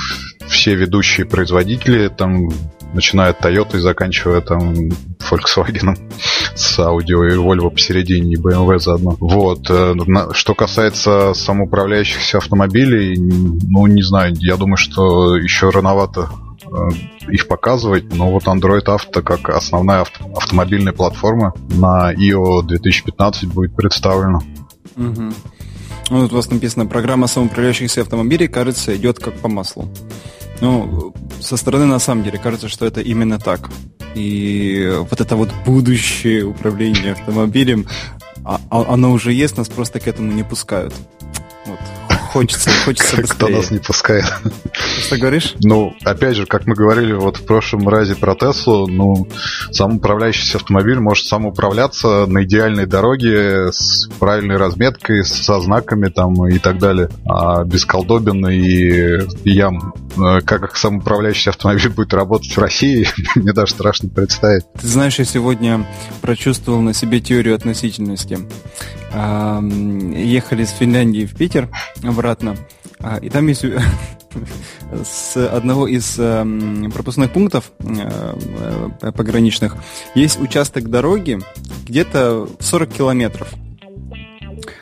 все 0.47 0.75
ведущие 0.75 1.25
производители, 1.25 2.09
там, 2.09 2.49
начиная 2.93 3.31
от 3.31 3.41
Toyota 3.41 3.77
и 3.77 3.79
заканчивая 3.79 4.41
там 4.41 4.73
Volkswagen 5.29 5.97
с 6.55 6.79
аудио 6.79 7.23
и 7.25 7.35
Volvo 7.35 7.71
посередине 7.71 8.33
и 8.33 8.37
BMW 8.37 8.77
заодно. 8.79 9.15
Вот. 9.19 9.69
Э, 9.69 9.93
что 10.33 10.53
касается 10.53 11.33
самоуправляющихся 11.33 12.37
автомобилей, 12.37 13.15
ну, 13.17 13.87
не 13.87 14.03
знаю, 14.03 14.35
я 14.39 14.57
думаю, 14.57 14.77
что 14.77 15.37
еще 15.37 15.69
рановато 15.69 16.29
их 17.29 17.47
показывать, 17.47 18.13
но 18.13 18.31
вот 18.31 18.43
Android 18.43 18.85
Auto 18.85 19.21
как 19.21 19.49
основная 19.49 20.01
авто, 20.01 20.25
автомобильная 20.35 20.93
платформа 20.93 21.53
на 21.69 22.13
IO 22.13 22.63
2015 22.63 23.45
будет 23.45 23.75
представлена. 23.75 24.39
Угу. 24.95 25.33
Ну, 26.09 26.21
тут 26.23 26.33
у 26.33 26.35
вас 26.35 26.49
написано, 26.49 26.85
программа 26.85 27.27
самоуправляющихся 27.27 28.01
автомобилей, 28.01 28.47
кажется, 28.47 28.95
идет 28.95 29.19
как 29.19 29.35
по 29.35 29.47
маслу. 29.47 29.87
Ну, 30.61 31.13
со 31.39 31.57
стороны 31.57 31.85
на 31.85 31.99
самом 31.99 32.23
деле 32.23 32.37
кажется, 32.37 32.69
что 32.69 32.85
это 32.85 33.01
именно 33.01 33.39
так. 33.39 33.69
И 34.15 34.93
вот 35.09 35.19
это 35.19 35.35
вот 35.35 35.49
будущее 35.65 36.45
управление 36.45 37.13
автомобилем, 37.13 37.87
а, 38.45 38.59
а 38.69 38.93
оно 38.93 39.11
уже 39.11 39.33
есть, 39.33 39.57
нас 39.57 39.69
просто 39.69 39.99
к 39.99 40.07
этому 40.07 40.31
не 40.31 40.43
пускают. 40.43 40.93
Хочется, 42.33 42.71
хочется 42.83 43.15
быстрее. 43.17 43.35
Кто 43.35 43.47
нас 43.47 43.69
не 43.69 43.77
пускает. 43.77 44.25
Что 45.01 45.17
говоришь? 45.17 45.53
Ну, 45.59 45.93
опять 46.03 46.35
же, 46.35 46.47
как 46.47 46.65
мы 46.65 46.73
говорили 46.73 47.13
вот 47.13 47.37
в 47.37 47.45
прошлом 47.45 47.87
разе 47.87 48.15
про 48.15 48.33
Теслу, 48.33 48.87
ну, 48.87 49.27
самоуправляющийся 49.71 50.57
автомобиль 50.57 50.99
может 50.99 51.27
самоуправляться 51.27 52.25
на 52.25 52.43
идеальной 52.43 52.87
дороге 52.87 53.71
с 53.71 54.09
правильной 54.17 54.57
разметкой, 54.57 55.23
со 55.23 55.61
знаками 55.61 56.09
там 56.09 56.47
и 56.47 56.57
так 56.57 56.79
далее. 56.79 57.09
А 57.27 57.63
без 57.65 57.85
колдобин 57.85 58.47
и, 58.47 59.19
ям. 59.47 59.93
Э, 60.17 60.41
как 60.41 60.63
их 60.63 60.75
самоуправляющийся 60.75 61.51
автомобиль 61.51 61.89
будет 61.89 62.15
работать 62.15 62.51
в 62.51 62.57
России, 62.59 63.07
мне 63.35 63.53
даже 63.53 63.73
страшно 63.73 64.09
представить. 64.09 64.63
Ты 64.81 64.87
знаешь, 64.87 65.19
я 65.19 65.25
сегодня 65.25 65.85
прочувствовал 66.21 66.81
на 66.81 66.95
себе 66.95 67.19
теорию 67.19 67.53
относительности. 67.53 68.39
Ехали 69.13 70.63
из 70.63 70.69
Финляндии 70.71 71.25
в 71.25 71.35
Питер 71.35 71.69
обратно. 72.03 72.55
А, 72.99 73.17
и 73.17 73.29
там 73.29 73.47
есть 73.47 73.65
с 75.03 75.37
одного 75.37 75.87
из 75.87 76.15
пропускных 76.93 77.31
пунктов 77.31 77.71
э, 77.79 78.89
э, 79.01 79.11
пограничных 79.11 79.75
есть 80.15 80.39
участок 80.39 80.89
дороги 80.89 81.39
где-то 81.85 82.47
40 82.59 82.89
километров 82.89 83.53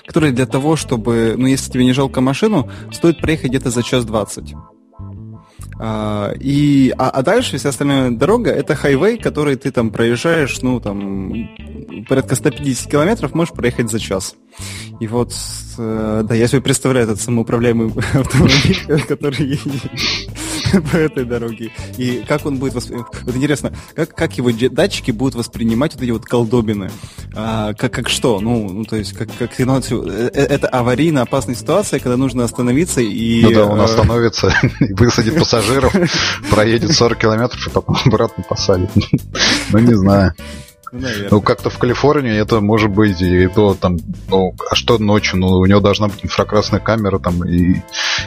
который 0.05 0.33
для 0.33 0.45
того, 0.45 0.75
чтобы, 0.75 1.35
ну, 1.38 1.47
если 1.47 1.71
тебе 1.71 1.85
не 1.85 1.93
жалко 1.93 2.19
машину, 2.19 2.69
стоит 2.91 3.19
проехать 3.19 3.51
где-то 3.51 3.69
за 3.69 3.81
час 3.81 4.03
двадцать. 4.03 4.53
А, 5.83 6.33
и, 6.39 6.93
а, 6.95 7.09
а 7.09 7.23
дальше 7.23 7.57
вся 7.57 7.69
остальная 7.69 8.11
дорога 8.11 8.51
это 8.51 8.75
хайвей, 8.75 9.17
который 9.17 9.55
ты 9.55 9.71
там 9.71 9.89
проезжаешь, 9.89 10.61
ну, 10.61 10.79
там, 10.79 11.50
порядка 12.07 12.35
150 12.35 12.91
километров 12.91 13.33
можешь 13.33 13.51
проехать 13.51 13.89
за 13.89 14.00
час. 14.00 14.35
И 15.00 15.07
вот, 15.07 15.33
э, 15.79 16.23
да, 16.23 16.35
я 16.35 16.47
себе 16.47 16.61
представляю 16.61 17.05
этот 17.07 17.19
самоуправляемый 17.19 17.91
автомобиль, 18.13 19.03
который 19.07 19.59
по 20.91 20.97
этой 20.97 21.25
дороге. 21.25 21.71
И 21.97 22.23
как 22.27 22.45
он 22.45 22.57
будет 22.57 22.73
воспринимать... 22.73 23.07
Вот 23.23 23.35
интересно, 23.35 23.73
как, 23.95 24.15
как 24.15 24.37
его 24.37 24.51
датчики 24.51 25.11
будут 25.11 25.35
воспринимать 25.35 25.93
вот 25.93 26.03
эти 26.03 26.11
вот 26.11 26.25
колдобины? 26.25 26.91
А, 27.35 27.73
как, 27.73 27.93
как 27.93 28.09
что? 28.09 28.39
Ну, 28.39 28.69
ну, 28.69 28.83
то 28.83 28.95
есть, 28.95 29.13
как, 29.13 29.29
как 29.37 29.53
ситуацию... 29.53 30.05
Э, 30.07 30.29
э, 30.33 30.43
это 30.43 30.67
аварийно 30.67 31.21
опасная 31.21 31.55
ситуация, 31.55 31.99
когда 31.99 32.17
нужно 32.17 32.43
остановиться 32.43 33.01
и... 33.01 33.41
Ну 33.41 33.51
да, 33.51 33.65
он 33.65 33.79
остановится, 33.79 34.53
высадит 34.79 35.37
пассажиров, 35.37 35.93
проедет 36.49 36.91
40 36.93 37.17
километров 37.17 37.67
и 37.67 37.69
потом 37.69 37.97
обратно 38.05 38.43
посадит. 38.47 38.89
Ну, 39.71 39.79
не 39.79 39.93
знаю. 39.93 40.33
Ну, 40.91 41.41
как-то 41.41 41.69
в 41.69 41.77
Калифорнии 41.77 42.38
это 42.38 42.60
может 42.60 42.91
быть, 42.91 43.21
и 43.21 43.48
то 43.48 43.75
там, 43.79 43.98
ну, 44.29 44.53
а 44.69 44.75
что 44.75 44.98
ночью? 44.98 45.39
Ну, 45.39 45.48
у 45.48 45.65
него 45.65 45.79
должна 45.79 46.07
быть 46.07 46.24
инфракрасная 46.24 46.79
камера 46.79 47.19
там 47.19 47.43
и 47.45 47.81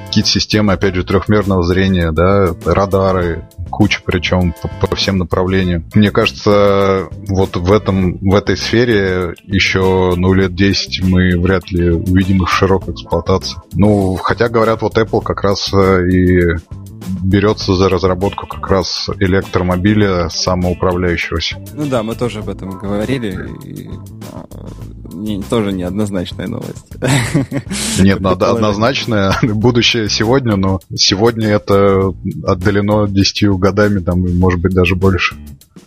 какие-то 0.06 0.30
системы, 0.30 0.72
опять 0.72 0.94
же, 0.94 1.04
трехмерного 1.04 1.62
зрения, 1.62 2.10
да, 2.12 2.54
радары, 2.64 3.46
куча 3.70 4.00
причем 4.04 4.54
по, 4.62 4.86
по 4.86 4.96
всем 4.96 5.18
направлениям. 5.18 5.84
Мне 5.94 6.10
кажется, 6.10 7.08
вот 7.28 7.56
в 7.56 7.72
этом, 7.72 8.18
в 8.18 8.34
этой 8.34 8.56
сфере 8.56 9.34
еще, 9.42 10.14
ну, 10.16 10.32
лет 10.32 10.54
10 10.54 11.02
мы 11.04 11.38
вряд 11.38 11.70
ли 11.70 11.90
увидим 11.90 12.42
их 12.42 12.50
в 12.50 12.54
широкой 12.54 12.94
эксплуатации. 12.94 13.58
Ну, 13.74 14.16
хотя, 14.16 14.48
говорят, 14.48 14.82
вот 14.82 14.96
Apple 14.96 15.22
как 15.22 15.42
раз 15.42 15.72
э, 15.72 16.08
и 16.08 16.56
берется 17.24 17.74
за 17.74 17.88
разработку 17.88 18.46
как 18.46 18.68
раз 18.68 19.08
электромобиля 19.18 20.28
самоуправляющегося. 20.28 21.56
Ну 21.74 21.86
да, 21.86 22.02
мы 22.02 22.14
тоже 22.14 22.40
об 22.40 22.48
этом 22.48 22.70
говорили. 22.70 23.48
И, 23.64 23.88
а, 24.32 24.46
не, 25.12 25.42
тоже 25.42 25.72
неоднозначная 25.72 26.46
новость. 26.46 26.86
Нет, 27.98 28.20
надо 28.20 28.50
однозначная. 28.50 29.34
Будущее 29.42 30.08
сегодня, 30.08 30.56
но 30.56 30.80
сегодня 30.94 31.48
это 31.48 32.12
отдалено 32.44 33.06
10 33.08 33.48
годами, 33.58 34.00
там, 34.00 34.20
может 34.38 34.60
быть, 34.60 34.74
даже 34.74 34.94
больше. 34.94 35.36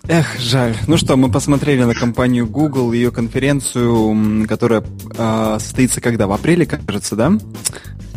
Эх, 0.07 0.39
жаль. 0.39 0.73
Ну 0.87 0.95
что, 0.95 1.17
мы 1.17 1.29
посмотрели 1.29 1.83
на 1.83 1.93
компанию 1.93 2.47
Google, 2.47 2.93
ее 2.93 3.11
конференцию, 3.11 4.47
которая 4.47 4.83
э, 5.17 5.57
состоится 5.59 5.99
когда? 5.99 6.27
В 6.27 6.31
апреле, 6.31 6.65
кажется, 6.65 7.15
да? 7.15 7.33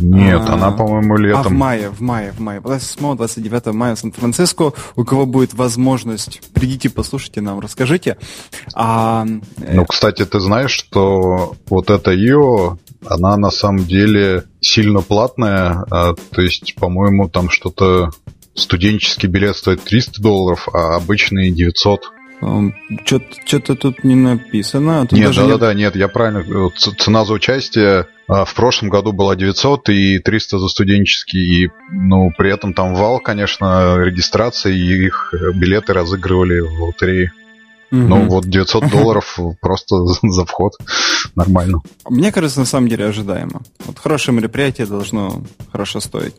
Нет, 0.00 0.42
а, 0.46 0.54
она, 0.54 0.70
по-моему, 0.70 1.16
летом. 1.16 1.40
А 1.40 1.48
в 1.48 1.52
мае, 1.52 1.90
в 1.90 2.00
мае, 2.00 2.32
в 2.32 2.40
мае. 2.40 2.60
28-29 2.60 3.72
мая 3.72 3.94
в 3.94 3.98
Сан-Франциско. 3.98 4.72
У 4.96 5.04
кого 5.04 5.26
будет 5.26 5.54
возможность, 5.54 6.40
придите, 6.52 6.90
послушайте 6.90 7.40
нам, 7.40 7.60
расскажите. 7.60 8.16
А, 8.74 9.26
э, 9.58 9.74
ну, 9.74 9.84
кстати, 9.84 10.24
ты 10.24 10.40
знаешь, 10.40 10.72
что 10.72 11.54
вот 11.68 11.90
эта 11.90 12.12
IO, 12.12 12.78
она 13.06 13.36
на 13.36 13.50
самом 13.50 13.84
деле 13.84 14.44
сильно 14.60 15.00
платная. 15.00 15.84
А, 15.90 16.14
то 16.14 16.42
есть, 16.42 16.74
по-моему, 16.76 17.28
там 17.28 17.50
что-то 17.50 18.10
студенческий 18.54 19.28
билет 19.28 19.56
стоит 19.56 19.82
300 19.82 20.22
долларов, 20.22 20.68
а 20.72 20.96
обычный 20.96 21.50
900. 21.50 22.00
Что-то 23.04 23.76
тут 23.76 24.04
не 24.04 24.14
написано. 24.14 25.02
А 25.02 25.06
тут 25.06 25.18
нет, 25.18 25.34
да-да-да, 25.34 25.74
нет, 25.74 25.96
я 25.96 26.08
правильно. 26.08 26.70
Цена 26.76 27.24
за 27.24 27.34
участие 27.34 28.06
а, 28.28 28.44
в 28.44 28.54
прошлом 28.54 28.88
году 28.90 29.12
была 29.12 29.36
900 29.36 29.88
и 29.90 30.18
300 30.20 30.58
за 30.58 30.68
студенческий. 30.68 31.64
И, 31.64 31.70
ну, 31.90 32.30
при 32.36 32.52
этом 32.52 32.74
там 32.74 32.94
вал, 32.94 33.20
конечно, 33.20 33.98
регистрации, 33.98 34.74
и 34.74 35.06
их 35.06 35.34
билеты 35.54 35.92
разыгрывали 35.92 36.60
в 36.60 36.82
лотерее. 36.82 37.32
Угу. 37.92 38.00
Ну, 38.00 38.28
вот 38.28 38.46
900 38.46 38.88
долларов 38.88 39.38
просто 39.60 39.96
за 40.22 40.44
вход. 40.44 40.74
Нормально. 41.34 41.80
Мне 42.08 42.30
кажется, 42.30 42.60
на 42.60 42.66
самом 42.66 42.88
деле 42.88 43.06
ожидаемо. 43.06 43.62
Вот 43.84 43.98
хорошее 43.98 44.36
мероприятие 44.36 44.86
должно 44.86 45.42
хорошо 45.72 45.98
стоить. 45.98 46.34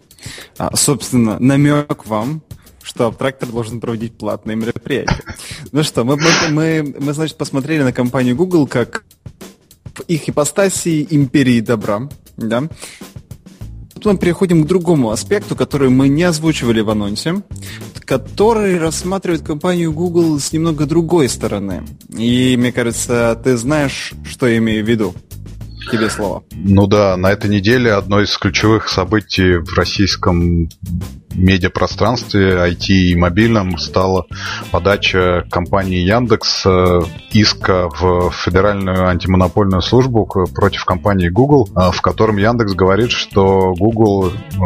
А, 0.58 0.75
собственно, 0.75 1.39
намек 1.39 2.05
вам, 2.05 2.41
что 2.82 3.08
Абтрактор 3.08 3.50
должен 3.50 3.80
проводить 3.80 4.18
платные 4.18 4.56
мероприятия. 4.56 5.24
Ну 5.72 5.84
что, 5.84 6.04
мы, 6.04 6.18
мы, 6.18 6.32
мы, 6.50 6.96
мы, 7.00 7.14
значит, 7.14 7.38
посмотрели 7.38 7.84
на 7.84 7.94
компанию 7.94 8.36
Google 8.36 8.68
как 8.68 9.04
в 9.94 10.02
их 10.08 10.30
ипостаси 10.30 11.08
империи 11.10 11.60
добра, 11.60 12.10
да, 12.38 12.68
Тут 14.02 14.14
мы 14.14 14.18
переходим 14.18 14.64
к 14.64 14.68
другому 14.68 15.12
аспекту, 15.12 15.56
который 15.56 15.90
мы 15.90 16.08
не 16.08 16.24
озвучивали 16.24 16.82
в 16.82 16.90
анонсе, 16.90 17.44
который 18.04 18.80
рассматривает 18.80 19.44
компанию 19.44 19.94
Google 19.94 20.40
с 20.40 20.52
немного 20.52 20.88
другой 20.88 21.30
стороны. 21.30 21.84
И, 22.18 22.56
мне 22.58 22.72
кажется, 22.72 23.40
ты 23.44 23.58
знаешь, 23.58 24.14
что 24.26 24.48
я 24.48 24.58
имею 24.58 24.84
в 24.84 24.90
виду. 24.90 25.14
Тебе 25.92 26.10
слово. 26.10 26.44
Ну 26.52 26.88
да, 26.88 27.16
на 27.16 27.32
этой 27.32 27.52
неделе 27.52 27.94
одно 27.94 28.22
из 28.22 28.36
ключевых 28.38 28.90
событий 28.90 29.58
в 29.58 29.78
российском 29.78 30.68
медиапространстве, 31.34 32.56
IT 32.56 32.88
и 32.88 33.16
мобильном 33.16 33.78
стала 33.78 34.26
подача 34.72 35.46
компании 35.50 36.00
Яндекс 36.00 36.64
э, 36.66 37.02
иска 37.32 37.90
в 37.90 38.32
Федеральную 38.32 39.08
антимонопольную 39.08 39.82
службу 39.82 40.26
против 40.26 40.86
компании 40.86 41.30
Google, 41.30 41.70
э, 41.76 41.92
в 41.92 42.02
котором 42.02 42.38
Яндекс 42.38 42.74
говорит, 42.74 43.12
что 43.12 43.74
Google 43.74 44.32
э, 44.32 44.60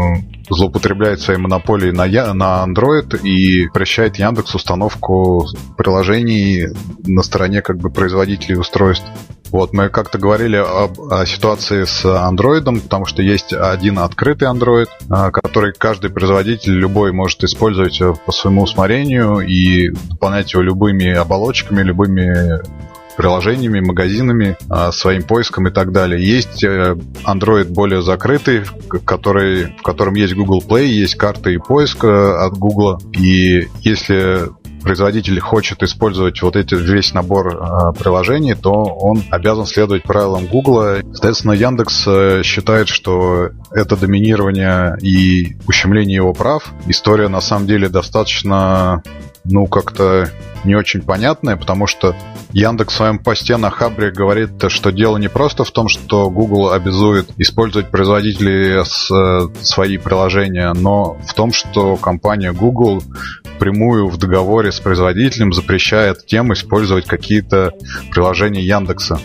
злоупотребляет 0.49 1.19
своей 1.21 1.39
монополией 1.39 1.91
на, 1.91 2.33
на 2.33 2.65
Android 2.65 3.21
и 3.21 3.67
прощает 3.69 4.17
Яндекс 4.17 4.55
установку 4.55 5.45
приложений 5.77 6.75
на 7.05 7.23
стороне 7.23 7.61
как 7.61 7.77
бы 7.77 7.89
производителей 7.89 8.57
устройств. 8.57 9.05
Вот, 9.51 9.73
мы 9.73 9.89
как-то 9.89 10.17
говорили 10.17 10.57
об, 10.57 10.99
о 10.99 11.25
ситуации 11.25 11.85
с 11.85 12.03
Android, 12.03 12.81
потому 12.81 13.05
что 13.05 13.21
есть 13.21 13.53
один 13.53 13.99
открытый 13.99 14.49
Android, 14.49 14.87
а, 15.09 15.31
который 15.31 15.71
каждый 15.73 16.09
производитель 16.09 16.73
любой 16.73 17.13
может 17.13 17.43
использовать 17.43 18.01
э, 18.01 18.13
по 18.25 18.31
своему 18.31 18.63
усмотрению 18.63 19.39
и 19.39 19.91
дополнять 20.09 20.51
его 20.51 20.61
любыми 20.61 21.09
оболочками, 21.13 21.83
любыми 21.83 22.59
приложениями, 23.15 23.79
магазинами, 23.79 24.57
а, 24.69 24.91
своим 24.91 25.24
поиском 25.24 25.67
и 25.67 25.72
так 25.72 25.91
далее. 25.91 26.25
Есть 26.25 26.63
э, 26.63 26.95
Android 27.25 27.65
более 27.65 28.01
закрытый, 28.01 28.63
который, 29.05 29.75
в 29.77 29.81
котором 29.81 30.15
есть 30.15 30.34
Google 30.34 30.62
Play, 30.67 30.86
есть 30.86 31.15
карты 31.15 31.53
и 31.53 31.57
поиск 31.57 32.03
э, 32.03 32.07
от 32.07 32.53
Google. 32.53 33.00
И 33.13 33.67
если 33.81 34.50
производитель 34.86 35.39
хочет 35.39 35.81
использовать 35.81 36.41
вот 36.43 36.55
эти 36.55 36.75
весь 36.75 37.13
набор 37.13 37.48
э, 37.48 38.00
приложений, 38.00 38.55
то 38.62 38.72
он 38.72 39.24
обязан 39.31 39.65
следовать 39.65 40.03
правилам 40.03 40.45
Google. 40.45 41.01
Соответственно, 41.12 41.53
Яндекс 41.53 42.03
э, 42.05 42.41
считает, 42.43 42.88
что 42.88 43.50
это 43.72 43.98
доминирование 43.98 44.95
и 45.01 45.57
ущемление 45.67 46.17
его 46.17 46.34
прав. 46.34 46.72
История 46.86 47.27
на 47.29 47.41
самом 47.41 47.65
деле 47.65 47.89
достаточно, 47.89 49.01
ну, 49.45 49.67
как-то 49.67 50.29
не 50.63 50.75
очень 50.75 51.01
понятная, 51.01 51.55
потому 51.55 51.87
что 51.87 52.15
Яндекс 52.51 52.93
в 52.93 52.97
своем 52.97 53.19
посте 53.19 53.57
на 53.57 53.69
Хабре 53.69 54.11
говорит, 54.11 54.51
что 54.69 54.91
дело 54.91 55.17
не 55.17 55.29
просто 55.29 55.63
в 55.63 55.71
том, 55.71 55.87
что 55.87 56.29
Google 56.29 56.71
обязует 56.71 57.29
использовать 57.37 57.91
производители 57.91 58.83
с, 58.83 59.11
э, 59.11 59.47
свои 59.63 59.97
приложения, 59.97 60.73
но 60.73 61.17
в 61.27 61.33
том, 61.33 61.51
что 61.51 61.95
компания 61.97 62.51
Google 62.51 63.03
прямую 63.59 64.07
в 64.07 64.17
договоре 64.17 64.71
с 64.71 64.79
производителем 64.79 65.53
запрещает 65.53 66.25
тем 66.25 66.53
использовать 66.53 67.05
какие-то 67.05 67.71
приложения 68.11 68.63
Яндекса. 68.63 69.19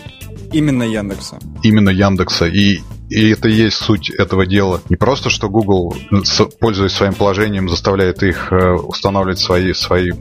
Именно 0.53 0.83
Яндекса. 0.83 1.39
Именно 1.63 1.89
Яндекса. 1.89 2.45
И 2.47 2.81
и 3.11 3.31
это 3.31 3.49
и 3.49 3.53
есть 3.53 3.75
суть 3.75 4.09
этого 4.09 4.45
дела. 4.45 4.79
Не 4.89 4.95
просто, 4.95 5.29
что 5.29 5.49
Google, 5.49 5.93
пользуясь 6.61 6.93
своим 6.93 7.13
положением, 7.13 7.67
заставляет 7.67 8.23
их 8.23 8.53
э, 8.53 8.71
устанавливать 8.71 9.39
свои, 9.39 9.73
свои, 9.73 10.11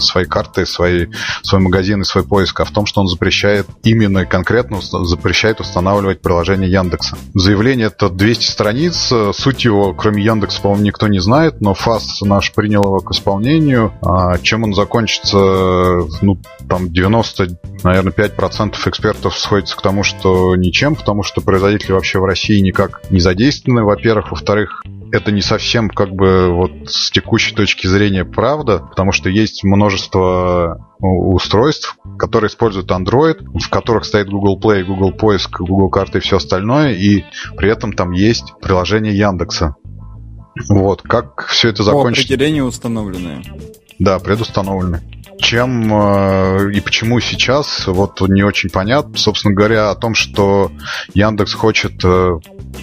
свои 0.00 0.24
карты, 0.24 0.66
свои, 0.66 1.06
свой 1.42 1.62
магазин 1.62 2.02
и 2.02 2.04
свой 2.04 2.24
поиск, 2.24 2.58
а 2.58 2.64
в 2.64 2.72
том, 2.72 2.86
что 2.86 3.00
он 3.00 3.06
запрещает 3.06 3.66
именно 3.84 4.26
конкретно 4.26 4.80
запрещает 4.80 5.60
устанавливать 5.60 6.22
приложение 6.22 6.70
Яндекса. 6.70 7.16
Заявление 7.34 7.86
это 7.86 8.08
200 8.08 8.44
страниц. 8.44 9.12
Суть 9.32 9.64
его, 9.64 9.94
кроме 9.94 10.24
Яндекса, 10.24 10.60
по-моему, 10.60 10.84
никто 10.84 11.06
не 11.06 11.20
знает, 11.20 11.60
но 11.60 11.74
ФАС 11.74 12.22
наш 12.22 12.52
принял 12.52 12.82
его 12.82 12.98
к 12.98 13.12
исполнению. 13.12 13.92
А 14.02 14.38
чем 14.38 14.64
он 14.64 14.74
закончится, 14.74 15.36
ну, 15.36 16.40
там 16.68 16.92
90, 16.92 17.58
наверное, 17.84 18.12
5% 18.12 18.74
экспертов 18.86 19.38
сходится 19.38 19.76
к 19.76 19.82
тому, 19.82 20.02
что 20.02 20.56
ничем, 20.56 20.96
потому 20.96 21.22
что 21.22 21.40
производители 21.40 21.92
вообще 21.92 22.18
в 22.24 22.26
России 22.26 22.58
никак 22.60 23.10
не 23.10 23.20
задействованы, 23.20 23.84
во-первых. 23.84 24.30
Во-вторых, 24.30 24.82
это 25.12 25.30
не 25.30 25.42
совсем 25.42 25.90
как 25.90 26.10
бы 26.10 26.48
вот 26.48 26.72
с 26.86 27.10
текущей 27.10 27.54
точки 27.54 27.86
зрения 27.86 28.24
правда, 28.24 28.78
потому 28.78 29.12
что 29.12 29.28
есть 29.28 29.62
множество 29.62 30.88
устройств, 31.00 31.96
которые 32.18 32.48
используют 32.48 32.90
Android, 32.90 33.44
в 33.58 33.68
которых 33.68 34.06
стоит 34.06 34.28
Google 34.28 34.58
Play, 34.58 34.84
Google 34.84 35.12
Поиск, 35.12 35.60
Google 35.60 35.90
Карты 35.90 36.18
и 36.18 36.20
все 36.22 36.38
остальное, 36.38 36.94
и 36.94 37.24
при 37.56 37.70
этом 37.70 37.92
там 37.92 38.12
есть 38.12 38.54
приложение 38.62 39.16
Яндекса. 39.16 39.76
Вот, 40.68 41.02
как 41.02 41.46
все 41.48 41.68
это 41.68 41.82
закончится? 41.82 42.26
По 42.26 42.34
определению 42.34 42.64
установленные. 42.64 43.42
Да, 43.98 44.18
предустановленные. 44.18 45.02
Чем 45.38 45.92
э, 45.92 46.72
и 46.72 46.80
почему 46.80 47.20
сейчас, 47.20 47.86
вот 47.86 48.20
не 48.22 48.42
очень 48.42 48.70
понятно. 48.70 49.16
Собственно 49.16 49.54
говоря, 49.54 49.90
о 49.90 49.94
том, 49.94 50.14
что 50.14 50.70
Яндекс 51.14 51.54
хочет 51.54 52.04
э, 52.04 52.38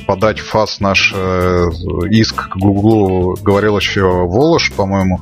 подать 0.06 0.40
ФАС 0.40 0.80
наш 0.80 1.14
э, 1.16 1.70
иск 2.10 2.50
к 2.50 2.58
Гуглу, 2.58 3.36
говорил 3.42 3.78
еще 3.78 4.04
Волош, 4.04 4.72
по-моему, 4.74 5.22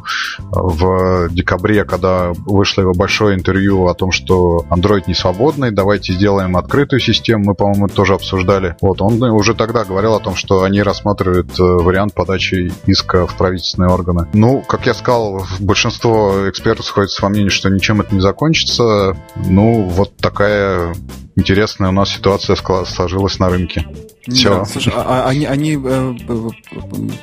в 0.52 1.30
декабре, 1.30 1.86
когда 1.86 2.32
вышло 2.46 2.82
его 2.82 2.94
большое 2.94 3.38
интервью 3.38 3.88
о 3.88 3.94
том, 3.94 4.12
что 4.12 4.66
Android 4.70 5.04
не 5.08 5.14
свободный, 5.14 5.72
давайте 5.72 6.14
сделаем 6.14 6.58
открытую 6.58 7.00
систему, 7.00 7.46
мы, 7.46 7.56
по-моему, 7.56 7.88
тоже 7.88 8.16
обсуждали. 8.16 8.76
Вот, 8.82 9.02
он 9.02 9.22
уже 9.22 9.54
тогда 9.54 9.84
говорил 9.84 10.16
о 10.16 10.20
том, 10.20 10.36
что 10.36 10.64
они 10.64 10.82
рассматривают 10.82 11.58
вариант 11.58 12.14
подачи 12.14 12.72
иска 12.86 13.28
в 13.28 13.38
правительственные 13.38 13.92
органы. 13.92 14.28
Ну, 14.34 14.62
как 14.62 14.86
я 14.86 14.94
сказал, 14.94 15.46
большинство 15.60 16.50
экспертов 16.50 16.86
сходится 16.86 17.19
по 17.20 17.30
мнению, 17.30 17.52
что 17.52 17.70
ничем 17.70 18.02
это 18.02 18.14
не 18.14 18.22
закончится. 18.22 19.16
Ну, 19.36 19.84
вот 19.84 20.16
такая 20.18 20.94
интересная 21.36 21.90
у 21.90 21.94
нас 21.94 22.10
ситуация 22.10 22.56
сложилась 22.56 23.40
на 23.40 23.50
рынке. 23.50 23.86
Все. 24.28 24.50
Да, 24.50 24.66
слушай, 24.66 24.94
а, 24.96 25.24
а 25.24 25.30
они, 25.30 25.46
они 25.46 25.80
э, 25.84 26.16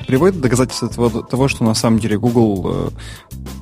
приводят 0.06 0.40
доказательства 0.40 0.88
того, 0.88 1.22
того, 1.22 1.48
что 1.48 1.64
на 1.64 1.74
самом 1.74 1.98
деле 1.98 2.18
Google 2.18 2.64
э, 2.64 2.90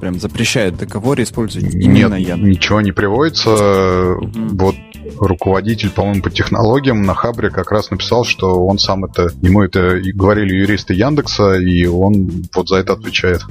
прям 0.01 0.19
запрещает 0.19 0.75
в 0.75 0.79
договоре 0.79 1.25
использовать 1.25 1.75
именно 1.75 2.15
Нет, 2.15 2.29
Яндекс? 2.29 2.49
ничего 2.49 2.81
не 2.81 2.93
приводится. 2.93 3.51
Mm-hmm. 3.51 4.49
Вот 4.57 4.77
руководитель, 5.19 5.91
по-моему, 5.91 6.23
по 6.23 6.31
технологиям 6.31 7.03
на 7.03 7.15
Хабре 7.15 7.51
как 7.51 7.71
раз 7.71 7.91
написал, 7.91 8.25
что 8.25 8.65
он 8.65 8.79
сам 8.79 9.05
это, 9.05 9.29
ему 9.43 9.63
это 9.63 10.01
говорили 10.15 10.55
юристы 10.55 10.95
Яндекса, 10.95 11.55
и 11.55 11.87
он 11.87 12.45
вот 12.55 12.69
за 12.69 12.77
это 12.77 12.95
отвечает. 12.95 13.43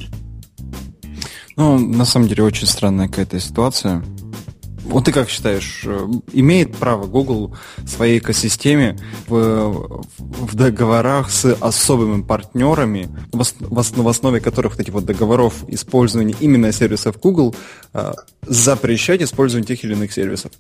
Ну, 1.56 1.78
на 1.78 2.06
самом 2.06 2.28
деле, 2.28 2.44
очень 2.44 2.68
странная 2.68 3.08
какая-то 3.08 3.40
ситуация. 3.40 4.04
Вот 4.84 5.06
ты 5.06 5.14
как 5.14 5.30
считаешь, 5.30 5.84
э, 5.86 6.08
имеет 6.34 6.76
право 6.76 7.06
Google 7.06 7.56
в 7.78 7.88
своей 7.88 8.20
экосистеме 8.20 8.98
в, 9.28 10.04
в 10.18 10.56
договорах 10.56 11.30
с 11.30 11.56
особыми 11.62 12.22
партнерами, 12.22 13.10
в, 13.32 13.44
в 13.60 14.08
основе 14.10 14.42
которых 14.42 14.78
вот 14.78 14.90
вот 14.90 15.06
договоров 15.06 15.54
использования 15.68 16.36
именно 16.42 16.72
сервисов 16.74 17.18
Google, 17.20 17.56
э, 17.94 18.12
запрещать 18.42 19.22
использование 19.22 19.68
тех 19.68 19.84
или 19.86 19.94
иных 19.94 20.12
сервисов? 20.12 20.52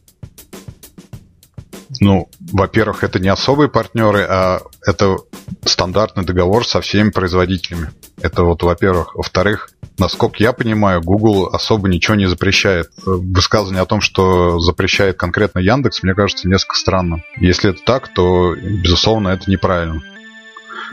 Ну, 1.99 2.29
во-первых, 2.39 3.03
это 3.03 3.19
не 3.19 3.29
особые 3.29 3.69
партнеры, 3.69 4.25
а 4.27 4.61
это 4.85 5.17
стандартный 5.65 6.23
договор 6.23 6.65
со 6.65 6.81
всеми 6.81 7.09
производителями. 7.09 7.91
Это 8.21 8.43
вот, 8.43 8.63
во-первых. 8.63 9.15
Во-вторых, 9.15 9.69
насколько 9.97 10.41
я 10.41 10.53
понимаю, 10.53 11.01
Google 11.01 11.47
особо 11.47 11.87
ничего 11.87 12.15
не 12.15 12.27
запрещает. 12.27 12.89
Высказывание 13.05 13.81
о 13.81 13.85
том, 13.85 14.01
что 14.01 14.59
запрещает 14.59 15.17
конкретно 15.17 15.59
Яндекс, 15.59 16.03
мне 16.03 16.13
кажется, 16.13 16.47
несколько 16.47 16.75
странно. 16.75 17.23
Если 17.37 17.71
это 17.71 17.81
так, 17.83 18.13
то, 18.13 18.55
безусловно, 18.55 19.29
это 19.29 19.49
неправильно. 19.49 20.01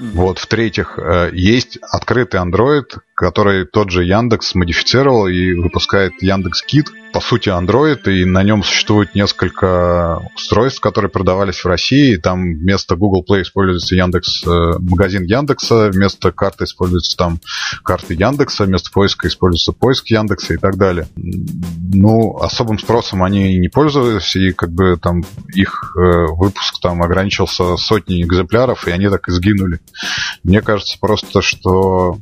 Вот, 0.01 0.39
в-третьих, 0.39 0.99
э, 0.99 1.31
есть 1.33 1.79
открытый 1.83 2.41
Android, 2.41 2.87
который 3.21 3.67
тот 3.67 3.91
же 3.91 4.03
Яндекс 4.03 4.55
модифицировал 4.55 5.27
и 5.27 5.53
выпускает 5.53 6.15
Яндекс 6.23 6.63
Кит, 6.63 6.87
по 7.13 7.21
сути, 7.21 7.51
Android, 7.51 8.11
и 8.11 8.25
на 8.25 8.43
нем 8.43 8.63
существует 8.63 9.15
несколько 9.15 10.23
устройств, 10.35 10.81
которые 10.81 11.11
продавались 11.11 11.59
в 11.59 11.67
России. 11.67 12.17
Там 12.17 12.55
вместо 12.55 12.97
Google 12.97 13.23
Play 13.29 13.43
используется 13.43 13.95
Яндекс, 13.95 14.47
э, 14.47 14.49
магазин 14.79 15.25
Яндекса, 15.25 15.91
вместо 15.91 16.33
карты 16.33 16.65
используется 16.65 17.15
там 17.19 17.41
карты 17.85 18.15
Яндекса, 18.15 18.65
вместо 18.65 18.91
поиска 18.91 19.29
используется 19.29 19.73
поиск 19.73 20.07
Яндекса 20.07 20.55
и 20.55 20.57
так 20.57 20.79
далее. 20.79 21.07
Ну, 21.15 22.39
особым 22.39 22.79
спросом 22.79 23.23
они 23.23 23.59
не 23.59 23.69
пользовались, 23.69 24.35
и 24.37 24.53
как 24.53 24.71
бы 24.71 24.97
там 24.97 25.25
их 25.55 25.95
э, 25.95 26.27
выпуск 26.29 26.81
там 26.81 27.03
ограничился 27.03 27.77
сотней 27.77 28.23
экземпляров, 28.23 28.89
и 28.89 28.93
они 28.93 29.09
так 29.09 29.29
и 29.29 29.33
сгинули. 29.33 29.81
Мне 30.43 30.63
кажется 30.63 30.97
просто, 30.99 31.43
что 31.43 32.17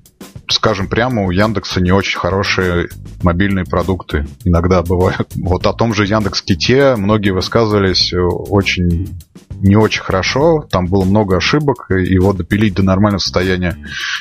скажем 0.51 0.89
прямо, 0.89 1.25
у 1.25 1.31
Яндекса 1.31 1.81
не 1.81 1.93
очень 1.93 2.19
хорошие 2.19 2.89
мобильные 3.23 3.65
продукты 3.65 4.27
иногда 4.45 4.83
бывают. 4.83 5.29
Вот 5.49 5.67
о 5.67 5.73
том 5.73 5.95
же 5.95 6.05
Яндекс 6.05 6.43
Ките 6.43 6.95
многие 6.97 7.31
высказывались 7.31 8.13
очень 8.13 9.19
не 9.61 9.77
очень 9.77 10.03
хорошо, 10.03 10.67
там 10.71 10.87
было 10.87 11.05
много 11.05 11.37
ошибок, 11.37 11.87
его 11.91 12.33
допилить 12.33 12.75
до 12.75 12.83
нормального 12.83 13.21
состояния 13.21 13.77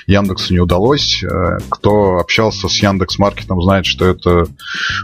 Яндексу 0.05 0.53
не 0.53 0.59
удалось. 0.59 1.23
Э, 1.23 1.57
кто 1.69 2.17
общался 2.17 2.67
с 2.67 2.81
Яндекс 2.81 3.19
Маркетом, 3.19 3.61
знает, 3.61 3.85
что 3.85 4.05
это 4.05 4.47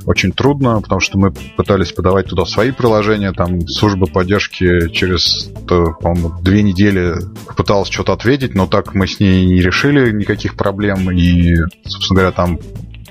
очень 0.05 0.31
трудно, 0.31 0.81
потому 0.81 1.01
что 1.01 1.17
мы 1.17 1.31
пытались 1.31 1.91
подавать 1.91 2.27
туда 2.27 2.45
свои 2.45 2.71
приложения, 2.71 3.31
там 3.31 3.67
служба 3.67 4.07
поддержки 4.07 4.89
через, 4.89 5.49
по-моему, 5.67 6.33
две 6.41 6.63
недели 6.63 7.15
пыталась 7.55 7.89
что-то 7.89 8.13
ответить, 8.13 8.55
но 8.55 8.67
так 8.67 8.93
мы 8.93 9.07
с 9.07 9.19
ней 9.19 9.45
не 9.45 9.61
решили 9.61 10.11
никаких 10.11 10.55
проблем, 10.55 11.11
и, 11.11 11.55
собственно 11.85 12.21
говоря, 12.21 12.31
там 12.31 12.59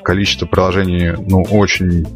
количество 0.03 0.47
приложений, 0.47 1.15
ну, 1.29 1.43
очень 1.43 2.07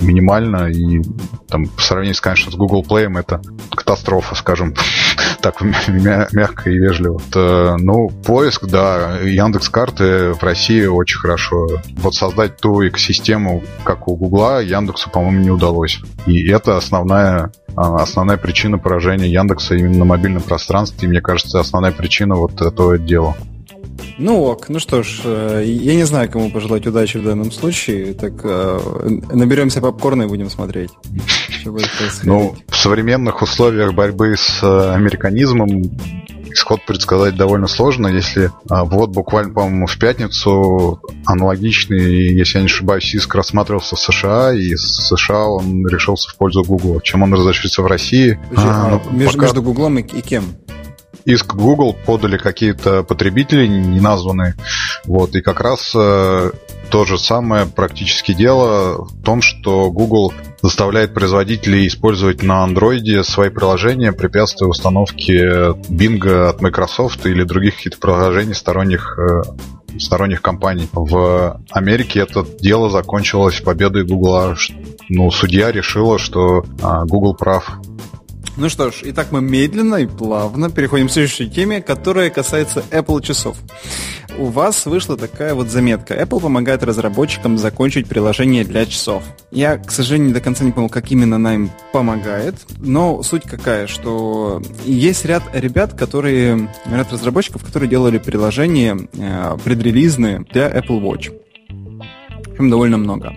минимально, 0.00 0.68
и 0.70 1.02
там 1.48 1.66
по 1.66 1.82
сравнению, 1.82 2.16
конечно, 2.20 2.50
с 2.50 2.54
Google 2.54 2.84
Play 2.88 3.06
это 3.18 3.40
катастрофа, 3.70 4.34
скажем 4.34 4.74
так 5.40 5.60
мягко 5.60 6.70
и 6.70 6.78
вежливо. 6.78 7.20
То, 7.30 7.76
ну, 7.78 8.08
поиск, 8.08 8.64
да, 8.66 9.18
Яндекс 9.20 9.68
карты 9.68 10.32
в 10.32 10.42
России 10.42 10.86
очень 10.86 11.18
хорошо. 11.18 11.68
Вот 11.98 12.14
создать 12.14 12.56
ту 12.56 12.86
экосистему, 12.86 13.62
как 13.84 14.08
у 14.08 14.16
Гугла, 14.16 14.62
Яндексу, 14.62 15.10
по-моему, 15.10 15.40
не 15.40 15.50
удалось. 15.50 16.00
И 16.26 16.48
это 16.48 16.76
основная 16.76 17.52
а, 17.76 17.96
основная 17.96 18.38
причина 18.38 18.78
поражения 18.78 19.28
Яндекса 19.28 19.74
именно 19.74 19.98
на 19.98 20.04
мобильном 20.06 20.42
пространстве, 20.42 21.06
и 21.06 21.10
мне 21.10 21.20
кажется, 21.20 21.60
основная 21.60 21.92
причина 21.92 22.34
вот 22.34 22.60
этого 22.62 22.96
дела. 22.96 23.36
Ну 24.18 24.42
ок, 24.44 24.68
ну 24.68 24.78
что 24.78 25.02
ж, 25.02 25.20
э, 25.24 25.62
я 25.66 25.94
не 25.94 26.04
знаю, 26.04 26.30
кому 26.30 26.50
пожелать 26.50 26.86
удачи 26.86 27.18
в 27.18 27.24
данном 27.24 27.52
случае. 27.52 28.14
Так 28.14 28.32
э, 28.44 28.78
наберемся 29.32 29.80
попкорна 29.80 30.22
и 30.22 30.26
будем 30.26 30.48
смотреть. 30.48 30.90
Ну, 32.24 32.56
в 32.68 32.76
современных 32.76 33.42
условиях 33.42 33.92
борьбы 33.92 34.34
с 34.36 34.62
э, 34.62 34.94
американизмом 34.94 35.82
исход 36.56 36.80
предсказать 36.86 37.36
довольно 37.36 37.66
сложно, 37.66 38.06
если 38.08 38.50
а, 38.70 38.84
вот 38.84 39.10
буквально, 39.10 39.52
по-моему, 39.52 39.86
в 39.86 39.98
пятницу 39.98 41.00
аналогичный, 41.26 42.34
если 42.34 42.58
я 42.58 42.62
не 42.62 42.66
ошибаюсь, 42.66 43.14
иск 43.14 43.34
рассматривался 43.34 43.96
в 43.96 44.00
США, 44.00 44.54
и 44.54 44.74
с 44.74 45.08
США 45.08 45.44
он 45.44 45.86
решился 45.86 46.30
в 46.30 46.36
пользу 46.36 46.64
Google. 46.64 47.00
Чем 47.02 47.22
он 47.22 47.34
разрешится 47.34 47.82
в 47.82 47.86
России? 47.86 48.38
А, 48.56 48.86
а, 48.86 48.90
ну, 49.04 49.18
между, 49.18 49.34
пока... 49.34 49.46
между 49.46 49.62
Гуглом 49.62 49.98
и, 49.98 50.02
и 50.02 50.22
кем? 50.22 50.44
Иск 51.26 51.54
Google 51.54 51.92
подали 51.92 52.38
какие-то 52.38 53.02
потребители 53.02 53.66
не 53.66 54.00
названные. 54.00 54.54
Вот, 55.04 55.34
и 55.34 55.42
как 55.42 55.60
раз 55.60 55.92
э, 55.94 56.52
то 56.88 57.04
же 57.04 57.18
самое 57.18 57.66
практически 57.66 58.32
дело 58.32 59.04
в 59.04 59.22
том, 59.22 59.42
что 59.42 59.90
Google 59.90 60.32
заставляет 60.62 61.14
производителей 61.14 61.86
использовать 61.88 62.42
на 62.42 62.64
Android 62.64 63.22
свои 63.24 63.50
приложения, 63.50 64.12
препятствуя 64.12 64.70
установке 64.70 65.74
Bing 65.90 66.48
от 66.48 66.62
Microsoft 66.62 67.26
или 67.26 67.42
других 67.42 67.76
каких-то 67.76 67.98
приложений 67.98 68.54
сторонних 68.54 69.18
э, 69.18 69.42
сторонних 69.98 70.42
компаний. 70.42 70.88
В 70.92 71.60
Америке 71.70 72.20
это 72.20 72.46
дело 72.60 72.88
закончилось 72.90 73.60
победой 73.60 74.04
Google. 74.04 74.54
Ну, 75.08 75.30
судья 75.30 75.72
решила, 75.72 76.18
что 76.18 76.64
а, 76.82 77.04
Google 77.04 77.34
прав. 77.34 77.78
Ну 78.56 78.68
что 78.68 78.90
ж, 78.90 79.00
итак, 79.04 79.28
мы 79.32 79.40
медленно 79.40 79.96
и 79.96 80.06
плавно 80.06 80.70
переходим 80.70 81.08
к 81.08 81.12
следующей 81.12 81.48
теме, 81.50 81.82
которая 81.82 82.30
касается 82.30 82.82
Apple 82.90 83.22
часов. 83.22 83.56
У 84.38 84.46
вас 84.46 84.84
вышла 84.86 85.16
такая 85.16 85.54
вот 85.54 85.68
заметка. 85.68 86.14
Apple 86.14 86.40
помогает 86.40 86.82
разработчикам 86.82 87.56
закончить 87.58 88.06
приложение 88.06 88.64
для 88.64 88.84
часов. 88.84 89.22
Я, 89.50 89.78
к 89.78 89.90
сожалению, 89.90 90.34
до 90.34 90.40
конца 90.40 90.64
не 90.64 90.72
понял, 90.72 90.88
как 90.88 91.10
именно 91.10 91.36
она 91.36 91.54
им 91.54 91.70
помогает, 91.92 92.54
но 92.78 93.22
суть 93.22 93.44
какая, 93.44 93.86
что 93.86 94.62
есть 94.84 95.24
ряд 95.24 95.42
ребят, 95.54 95.94
которые, 95.94 96.70
ряд 96.86 97.12
разработчиков, 97.12 97.64
которые 97.64 97.88
делали 97.88 98.18
приложения 98.18 98.98
э, 99.14 99.56
предрелизные 99.64 100.44
для 100.50 100.68
Apple 100.68 101.00
Watch 101.00 101.32
прям 102.56 102.70
довольно 102.70 102.96
много. 102.96 103.34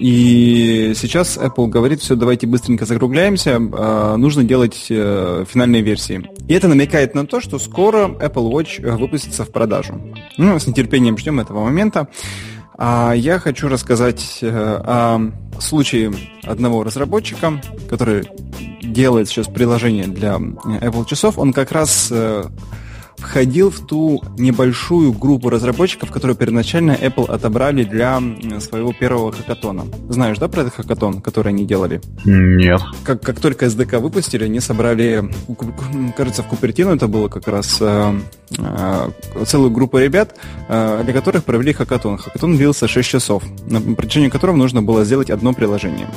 И 0.00 0.94
сейчас 0.96 1.36
Apple 1.36 1.68
говорит, 1.68 2.00
все, 2.00 2.16
давайте 2.16 2.46
быстренько 2.46 2.86
закругляемся, 2.86 3.50
э, 3.60 4.16
нужно 4.16 4.44
делать 4.44 4.86
э, 4.88 5.44
финальные 5.46 5.82
версии. 5.82 6.26
И 6.48 6.54
это 6.54 6.68
намекает 6.68 7.14
на 7.14 7.26
то, 7.26 7.42
что 7.42 7.58
скоро 7.58 8.08
Apple 8.08 8.50
Watch 8.50 8.82
э, 8.82 8.96
выпустится 8.96 9.44
в 9.44 9.52
продажу. 9.52 10.00
Ну, 10.38 10.58
с 10.58 10.66
нетерпением 10.66 11.18
ждем 11.18 11.38
этого 11.38 11.62
момента. 11.62 12.08
А 12.78 13.12
я 13.12 13.38
хочу 13.38 13.68
рассказать 13.68 14.38
э, 14.40 14.48
о 14.48 15.20
случае 15.60 16.14
одного 16.44 16.82
разработчика, 16.82 17.60
который 17.90 18.26
делает 18.82 19.28
сейчас 19.28 19.48
приложение 19.48 20.06
для 20.06 20.36
Apple 20.36 21.06
часов. 21.06 21.38
Он 21.38 21.52
как 21.52 21.72
раз 21.72 22.10
входил 23.20 23.70
в 23.70 23.80
ту 23.80 24.22
небольшую 24.38 25.12
группу 25.12 25.50
разработчиков, 25.50 26.10
которую 26.10 26.36
первоначально 26.36 26.92
Apple 26.92 27.30
отобрали 27.30 27.84
для 27.84 28.20
своего 28.60 28.92
первого 28.92 29.32
хакатона. 29.32 29.84
Знаешь, 30.08 30.38
да, 30.38 30.48
про 30.48 30.62
этот 30.62 30.74
хакатон, 30.74 31.20
который 31.20 31.48
они 31.48 31.64
делали? 31.64 32.00
Нет. 32.24 32.80
Как, 33.04 33.22
как 33.22 33.40
только 33.40 33.66
SDK 33.66 33.98
выпустили, 33.98 34.44
они 34.44 34.60
собрали, 34.60 35.30
кажется, 36.16 36.42
в 36.42 36.48
Купертино 36.48 36.90
это 36.90 37.06
было 37.06 37.28
как 37.28 37.46
раз 37.48 37.78
э, 37.80 38.14
э, 38.58 39.10
целую 39.46 39.70
группу 39.70 39.98
ребят, 39.98 40.36
э, 40.68 41.02
для 41.04 41.12
которых 41.12 41.44
провели 41.44 41.72
хакатон. 41.72 42.18
Хакатон 42.18 42.56
длился 42.56 42.88
6 42.88 43.08
часов, 43.08 43.42
на 43.66 43.80
протяжении 43.94 44.28
которого 44.28 44.56
нужно 44.56 44.82
было 44.82 45.04
сделать 45.04 45.30
одно 45.30 45.52
приложение. 45.52 46.08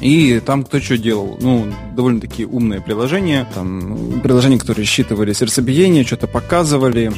И 0.00 0.40
там 0.40 0.64
кто 0.64 0.80
что 0.80 0.96
делал? 0.98 1.36
Ну, 1.40 1.66
довольно-таки 1.94 2.44
умные 2.44 2.80
приложения. 2.80 3.46
Там 3.54 4.20
приложения, 4.22 4.58
которые 4.58 4.86
считывали 4.86 5.32
сердцебиение, 5.32 6.04
что-то 6.04 6.26
показывали, 6.26 7.12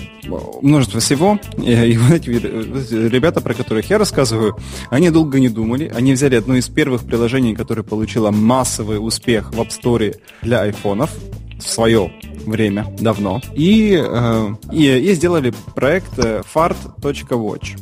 множество 0.63 1.01
всего. 1.01 1.39
И, 1.59 1.73
и 1.73 1.97
вот 1.97 2.13
эти 2.13 2.31
ребята, 2.31 3.41
про 3.41 3.55
которых 3.55 3.91
я 3.91 3.99
рассказываю, 3.99 4.57
они 4.91 5.11
долго 5.11 5.41
не 5.41 5.49
думали. 5.49 5.93
Они 5.95 6.13
взяли 6.13 6.37
одно 6.37 6.57
из 6.57 6.69
первых 6.69 7.05
приложений, 7.05 7.55
которое 7.55 7.83
получило 7.83 8.31
массовый 8.31 8.99
успех 8.99 9.53
в 9.53 9.61
App 9.61 9.69
Store 9.69 10.17
для 10.43 10.63
айфонов 10.63 11.11
в 11.59 11.69
свое 11.69 12.13
время, 12.47 12.87
давно. 12.99 13.41
И, 13.55 14.01
э, 14.03 14.55
и, 14.73 14.87
и 14.87 15.15
сделали 15.15 15.53
проект 15.75 16.19
э, 16.19 16.43
fart.watch. 16.55 17.77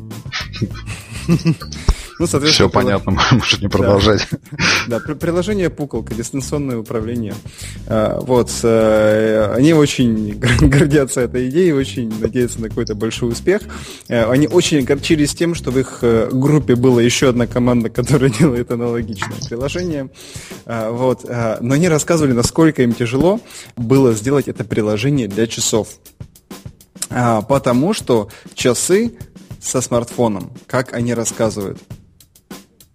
Ну, 2.18 2.26
соответственно, 2.26 2.68
Все 2.68 2.70
понятно, 2.70 3.12
можешь 3.32 3.60
не 3.60 3.68
продолжать. 3.68 4.28
Да, 4.88 4.98
приложение 4.98 5.70
Пуколка, 5.70 6.14
дистанционное 6.14 6.78
управление. 6.78 7.34
А, 7.86 8.20
вот, 8.20 8.50
э, 8.62 9.52
они 9.54 9.72
очень 9.72 10.38
гордятся 10.60 11.20
этой 11.20 11.48
идеей, 11.48 11.72
очень 11.72 12.12
надеются 12.18 12.60
на 12.60 12.68
какой-то 12.68 12.94
большой 12.94 13.30
успех. 13.30 13.62
Э, 14.08 14.30
они 14.30 14.48
очень 14.48 14.78
огорчились 14.80 15.34
тем, 15.34 15.54
что 15.54 15.70
в 15.70 15.78
их 15.78 15.98
э, 16.02 16.28
группе 16.32 16.74
была 16.74 17.00
еще 17.00 17.28
одна 17.28 17.46
команда, 17.46 17.88
которая 17.98 18.30
делает 18.30 18.70
аналогичное 18.72 19.38
приложение. 19.48 20.10
А, 20.66 20.90
вот, 20.90 21.24
но 21.60 21.74
они 21.74 21.88
рассказывали, 21.88 22.32
насколько 22.32 22.82
им 22.82 22.92
тяжело 22.92 23.40
было 23.76 24.12
сделать 24.12 24.48
это 24.48 24.64
приложение 24.64 25.28
для 25.28 25.46
часов. 25.46 25.88
А, 27.10 27.42
потому 27.42 27.94
что 27.94 28.28
часы 28.54 29.12
со 29.60 29.80
смартфоном, 29.80 30.50
как 30.66 30.92
они 30.92 31.14
рассказывают, 31.14 31.78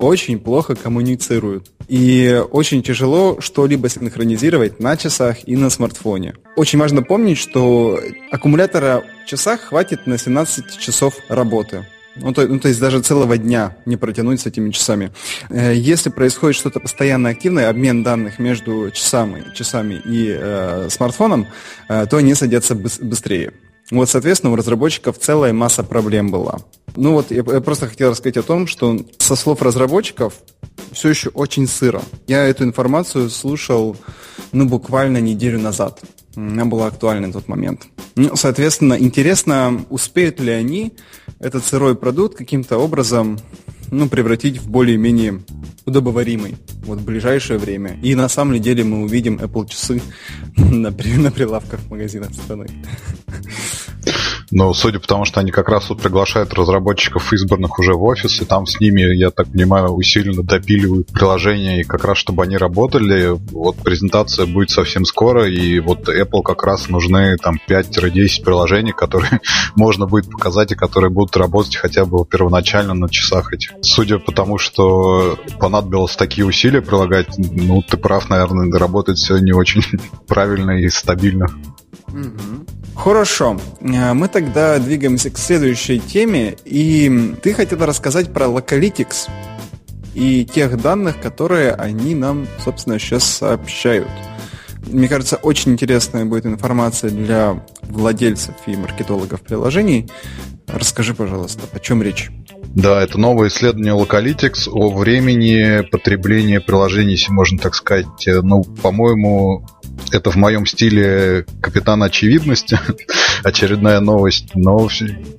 очень 0.04 0.40
плохо 0.40 0.76
коммуницируют. 0.76 1.72
И 1.88 2.42
очень 2.52 2.82
тяжело 2.82 3.38
что-либо 3.40 3.90
синхронизировать 3.90 4.80
на 4.80 4.96
часах 4.98 5.48
и 5.48 5.56
на 5.56 5.70
смартфоне. 5.70 6.36
Очень 6.56 6.80
важно 6.80 7.04
помнить, 7.04 7.38
что 7.38 8.00
аккумулятора 8.32 9.04
в 9.26 9.30
часах 9.30 9.62
хватит 9.62 10.08
на 10.08 10.18
17 10.18 10.80
часов 10.80 11.16
работы. 11.28 11.86
Ну 12.16 12.32
то, 12.32 12.48
ну, 12.48 12.60
то 12.60 12.68
есть 12.68 12.80
даже 12.80 13.02
целого 13.02 13.38
дня 13.38 13.76
не 13.86 13.98
протянуть 13.98 14.42
с 14.42 14.46
этими 14.46 14.70
часами. 14.70 15.12
Э, 15.50 15.74
если 15.76 16.10
происходит 16.10 16.56
что-то 16.56 16.80
постоянно 16.80 17.30
активное, 17.30 17.70
обмен 17.70 18.04
данных 18.04 18.40
между 18.40 18.92
часами, 18.92 19.46
часами 19.56 19.96
и 20.06 20.28
э, 20.30 20.90
смартфоном, 20.90 21.48
э, 21.90 22.06
то 22.06 22.18
они 22.18 22.36
садятся 22.36 22.76
быстрее. 22.76 23.54
Вот, 23.94 24.10
соответственно, 24.10 24.52
у 24.52 24.56
разработчиков 24.56 25.20
целая 25.20 25.54
масса 25.54 25.84
проблем 25.84 26.32
была. 26.32 26.62
Ну 26.96 27.12
вот, 27.12 27.30
я 27.30 27.44
просто 27.44 27.88
хотел 27.88 28.10
рассказать 28.10 28.38
о 28.38 28.42
том, 28.42 28.66
что 28.66 29.00
со 29.20 29.36
слов 29.36 29.62
разработчиков 29.62 30.34
все 30.92 31.10
еще 31.10 31.30
очень 31.30 31.68
сыро. 31.68 32.02
Я 32.26 32.44
эту 32.44 32.64
информацию 32.64 33.30
слушал, 33.30 33.96
ну, 34.52 34.68
буквально 34.68 35.20
неделю 35.20 35.60
назад. 35.60 36.02
Она 36.36 36.66
была 36.66 36.88
актуальна 36.88 37.28
на 37.28 37.34
тот 37.34 37.48
момент. 37.48 37.84
Ну, 38.16 38.36
соответственно, 38.36 38.96
интересно, 38.96 39.86
успеют 39.92 40.40
ли 40.40 40.52
они 40.52 40.94
этот 41.40 41.64
сырой 41.64 41.96
продукт 41.96 42.36
каким-то 42.36 42.80
образом 42.80 43.38
ну, 43.92 44.10
превратить 44.10 44.58
в 44.58 44.72
более-менее 44.72 45.44
удобоваримый 45.86 46.56
вот 46.86 46.98
в 46.98 47.06
ближайшее 47.06 47.60
время. 47.60 48.00
И 48.02 48.16
на 48.16 48.28
самом 48.28 48.60
деле 48.60 48.84
мы 48.84 49.04
увидим 49.04 49.38
Apple 49.38 49.70
часы 49.70 50.02
на, 50.58 50.90
на 50.90 51.32
прилавках 51.32 51.80
магазинах 51.92 52.34
страны. 52.34 52.68
Но 54.56 54.72
судя 54.76 55.00
по 55.00 55.08
тому, 55.08 55.26
что 55.26 55.40
они 55.40 55.50
как 55.50 55.68
раз 55.68 55.90
вот 55.90 56.00
приглашают 56.00 56.54
разработчиков 56.54 57.34
избранных 57.34 57.80
уже 57.80 57.96
в 57.96 58.04
офис, 58.04 58.40
и 58.40 58.46
там 58.46 58.68
с 58.68 58.80
ними, 58.80 59.02
я 59.16 59.32
так 59.32 59.48
понимаю, 59.48 59.90
усиленно 59.90 60.44
допиливают 60.44 61.08
приложения, 61.08 61.82
и 61.82 61.84
как 61.84 62.06
раз 62.06 62.20
чтобы 62.20 62.44
они 62.44 62.56
работали, 62.56 63.30
вот 63.52 63.78
презентация 63.78 64.46
будет 64.46 64.70
совсем 64.70 65.06
скоро, 65.06 65.50
и 65.50 65.80
вот 65.80 66.08
Apple 66.08 66.44
как 66.44 66.64
раз 66.64 66.88
нужны 66.88 67.36
там 67.38 67.60
5-10 67.68 68.44
приложений, 68.44 68.94
которые 68.96 69.42
можно 69.76 70.06
будет 70.06 70.30
показать, 70.30 70.72
и 70.72 70.76
которые 70.76 71.10
будут 71.10 71.36
работать 71.36 71.76
хотя 71.76 72.06
бы 72.06 72.24
первоначально 72.24 72.94
на 72.94 73.10
часах 73.10 73.54
этих. 73.54 73.72
Судя 73.82 74.20
по 74.20 74.32
тому, 74.32 74.60
что 74.60 75.40
понадобилось 75.60 76.16
такие 76.16 76.46
усилия 76.46 76.82
прилагать, 76.84 77.28
ну, 77.40 77.82
ты 77.82 77.98
прав, 77.98 78.30
наверное, 78.30 78.72
работать 78.78 79.18
все 79.18 79.40
не 79.40 79.52
очень 79.52 79.82
правильно 80.28 80.80
и 80.80 80.90
стабильно. 80.90 81.48
Угу. 82.08 82.63
Хорошо. 82.96 83.60
Э, 83.82 84.14
мы 84.14 84.28
тогда 84.28 84.78
двигаемся 84.80 85.30
к 85.30 85.38
следующей 85.38 86.00
теме. 86.00 86.56
И 86.66 87.36
ты 87.42 87.54
хотел 87.54 87.84
рассказать 87.86 88.32
про 88.32 88.46
Localytics 88.48 89.30
и 90.14 90.46
тех 90.46 90.82
данных, 90.82 91.20
которые 91.20 91.72
они 91.74 92.16
нам, 92.16 92.48
собственно, 92.64 93.00
сейчас 93.00 93.24
сообщают. 93.24 94.10
Мне 94.88 95.08
кажется, 95.08 95.38
очень 95.38 95.72
интересная 95.72 96.26
будет 96.26 96.46
информация 96.46 97.10
для 97.10 97.64
владельцев 97.84 98.56
и 98.68 98.76
маркетологов 98.76 99.42
приложений. 99.42 100.10
Расскажи, 100.68 101.14
пожалуйста, 101.14 101.62
о 101.72 101.80
чем 101.80 102.02
речь? 102.02 102.30
Да, 102.76 103.02
это 103.04 103.20
новое 103.20 103.50
исследование 103.50 103.94
Localytics 103.94 104.70
о 104.70 104.90
времени 104.90 105.88
потребления 105.90 106.60
приложений, 106.60 107.12
если 107.12 107.32
можно 107.32 107.60
так 107.60 107.76
сказать. 107.76 108.08
Ну, 108.26 108.64
по-моему, 108.64 109.66
это 110.14 110.32
в 110.32 110.36
моем 110.36 110.66
стиле 110.66 111.46
капитан 111.62 112.04
очевидности, 112.04 112.80
очередная 113.44 114.00
новость. 114.00 114.52
Но 114.56 114.88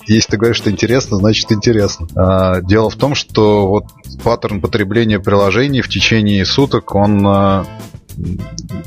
если 0.07 0.31
ты 0.31 0.37
говоришь, 0.37 0.59
что 0.59 0.71
интересно, 0.71 1.17
значит 1.19 1.51
интересно. 1.53 2.07
А, 2.17 2.61
дело 2.61 2.91
в 2.91 2.97
том, 2.97 3.15
что 3.15 3.69
вот 3.69 3.85
паттерн 4.23 4.61
потребления 4.61 5.21
приложений 5.21 5.83
в 5.83 5.89
течение 5.89 6.45
суток, 6.45 6.95
он 6.95 7.27
а, 7.27 7.67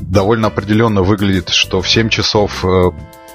довольно 0.00 0.48
определенно 0.48 1.02
выглядит, 1.02 1.50
что 1.50 1.82
в 1.82 1.88
7 1.88 2.08
часов 2.08 2.64
э, 2.64 2.90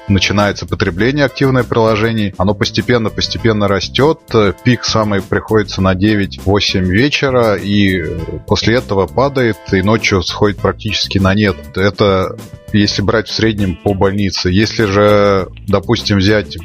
начинается 0.07 0.65
потребление 0.65 1.25
активное 1.25 1.63
приложений, 1.63 2.35
оно 2.37 2.53
постепенно-постепенно 2.53 3.67
растет, 3.67 4.19
пик 4.63 4.83
самый 4.83 5.21
приходится 5.21 5.81
на 5.81 5.93
9-8 5.93 6.79
вечера, 6.81 7.55
и 7.55 8.03
после 8.47 8.75
этого 8.75 9.07
падает, 9.07 9.57
и 9.71 9.81
ночью 9.81 10.21
сходит 10.23 10.57
практически 10.57 11.17
на 11.17 11.33
нет. 11.33 11.55
Это 11.75 12.37
если 12.73 13.01
брать 13.01 13.27
в 13.27 13.33
среднем 13.33 13.75
по 13.75 13.93
больнице. 13.93 14.49
Если 14.49 14.85
же, 14.85 15.47
допустим, 15.67 16.17
взять 16.17 16.57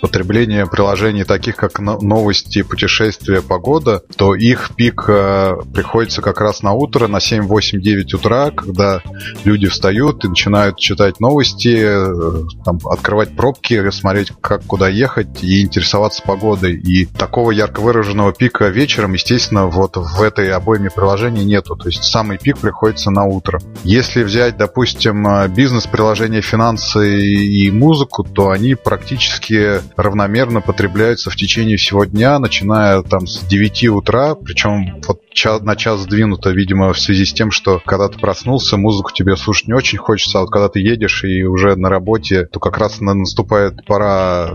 потребление 0.00 0.66
приложений 0.66 1.24
таких 1.24 1.56
как 1.56 1.78
новости, 1.78 2.62
путешествия, 2.62 3.42
погода, 3.42 4.02
то 4.16 4.34
их 4.34 4.70
пик 4.76 5.04
э, 5.08 5.56
приходится 5.72 6.22
как 6.22 6.40
раз 6.40 6.62
на 6.62 6.72
утро, 6.72 7.06
на 7.06 7.20
7, 7.20 7.42
8, 7.42 7.80
9 7.80 8.14
утра, 8.14 8.50
когда 8.50 9.02
люди 9.44 9.68
встают 9.68 10.24
и 10.24 10.28
начинают 10.28 10.78
читать 10.78 11.20
новости, 11.20 11.76
э, 11.80 12.44
там, 12.64 12.78
открывать 12.84 13.36
пробки, 13.36 13.90
смотреть, 13.90 14.32
как 14.40 14.64
куда 14.64 14.88
ехать 14.88 15.42
и 15.42 15.62
интересоваться 15.62 16.22
погодой. 16.22 16.76
И 16.76 17.06
такого 17.06 17.50
ярко 17.50 17.80
выраженного 17.80 18.32
пика 18.32 18.68
вечером, 18.68 19.12
естественно, 19.12 19.66
вот 19.66 19.96
в 19.96 20.22
этой 20.22 20.50
обойме 20.50 20.90
приложений 20.90 21.44
нету. 21.44 21.76
То 21.76 21.88
есть 21.88 22.04
самый 22.04 22.38
пик 22.38 22.58
приходится 22.58 23.10
на 23.10 23.24
утро. 23.24 23.60
Если 23.84 24.22
взять, 24.22 24.56
допустим, 24.56 25.26
э, 25.26 25.48
бизнес-приложения, 25.48 26.40
финансы 26.40 27.20
и 27.20 27.70
музыку, 27.70 28.24
то 28.24 28.50
они 28.50 28.74
практически 28.74 29.80
равномерно 29.96 30.60
потребляются 30.60 31.30
в 31.30 31.36
течение 31.36 31.76
всего 31.76 32.04
дня, 32.04 32.38
начиная 32.38 33.02
там 33.02 33.26
с 33.26 33.40
9 33.40 33.88
утра, 33.88 34.34
причем 34.34 35.00
вот 35.06 35.20
час, 35.32 35.62
на 35.62 35.76
час 35.76 36.00
сдвинуто, 36.00 36.50
видимо, 36.50 36.92
в 36.92 37.00
связи 37.00 37.24
с 37.24 37.32
тем, 37.32 37.50
что 37.50 37.80
когда 37.84 38.08
ты 38.08 38.18
проснулся, 38.18 38.76
музыку 38.76 39.12
тебе 39.12 39.36
слушать 39.36 39.68
не 39.68 39.74
очень 39.74 39.98
хочется, 39.98 40.38
а 40.38 40.42
вот 40.42 40.50
когда 40.50 40.68
ты 40.68 40.80
едешь 40.80 41.24
и 41.24 41.44
уже 41.44 41.76
на 41.76 41.88
работе, 41.88 42.46
то 42.46 42.60
как 42.60 42.78
раз 42.78 43.00
наступает 43.00 43.84
пора 43.86 44.50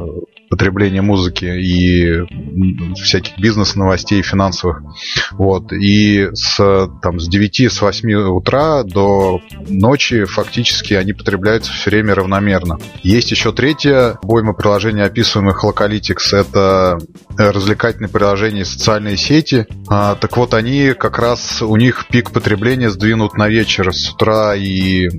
потребления 0.49 1.01
музыки 1.01 1.45
и 1.45 2.23
всяких 2.95 3.37
бизнес-новостей 3.39 4.21
финансовых. 4.21 4.81
Вот. 5.31 5.73
И 5.73 6.29
с, 6.33 6.89
там, 7.01 7.19
с 7.19 7.27
9, 7.27 7.71
с 7.71 7.81
8 7.81 8.13
утра 8.29 8.83
до 8.83 9.41
ночи 9.67 10.25
фактически 10.25 10.93
они 10.93 11.13
потребляются 11.13 11.71
все 11.71 11.89
время 11.89 12.15
равномерно. 12.15 12.77
Есть 13.03 13.31
еще 13.31 13.51
третье 13.51 14.19
обойма 14.21 14.53
приложений, 14.53 15.03
описываемых 15.25 15.63
Localytics, 15.63 16.35
это 16.35 16.99
развлекательные 17.37 18.09
приложения 18.09 18.61
и 18.61 18.65
социальные 18.65 19.17
сети. 19.17 19.65
А, 19.87 20.15
так 20.15 20.37
вот, 20.37 20.53
они 20.53 20.93
как 20.93 21.17
раз, 21.17 21.61
у 21.61 21.75
них 21.75 22.07
пик 22.09 22.31
потребления 22.31 22.89
сдвинут 22.89 23.33
на 23.33 23.47
вечер 23.47 23.93
с 23.93 24.11
утра 24.11 24.55
и 24.55 25.07
э, 25.07 25.09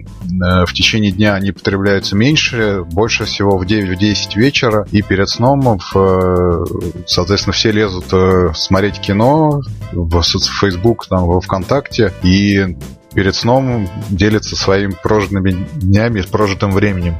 в 0.64 0.72
течение 0.72 1.10
дня 1.10 1.34
они 1.34 1.52
потребляются 1.52 2.14
меньше, 2.14 2.82
больше 2.84 3.24
всего 3.24 3.58
в 3.58 3.64
9-10 3.64 4.36
вечера 4.36 4.86
и 4.92 5.02
перед 5.02 5.28
сном, 5.28 5.78
в, 5.78 5.96
э, 5.96 7.04
соответственно, 7.06 7.52
все 7.52 7.72
лезут 7.72 8.06
э, 8.12 8.50
смотреть 8.54 9.00
кино 9.00 9.60
в 9.92 10.22
Facebook, 10.22 11.06
там, 11.08 11.26
во 11.26 11.40
ВКонтакте 11.40 12.12
и 12.22 12.76
перед 13.14 13.34
сном 13.34 13.88
делятся 14.10 14.56
своими 14.56 14.94
прожитыми 15.02 15.66
днями, 15.76 16.22
прожитым 16.30 16.70
временем. 16.70 17.16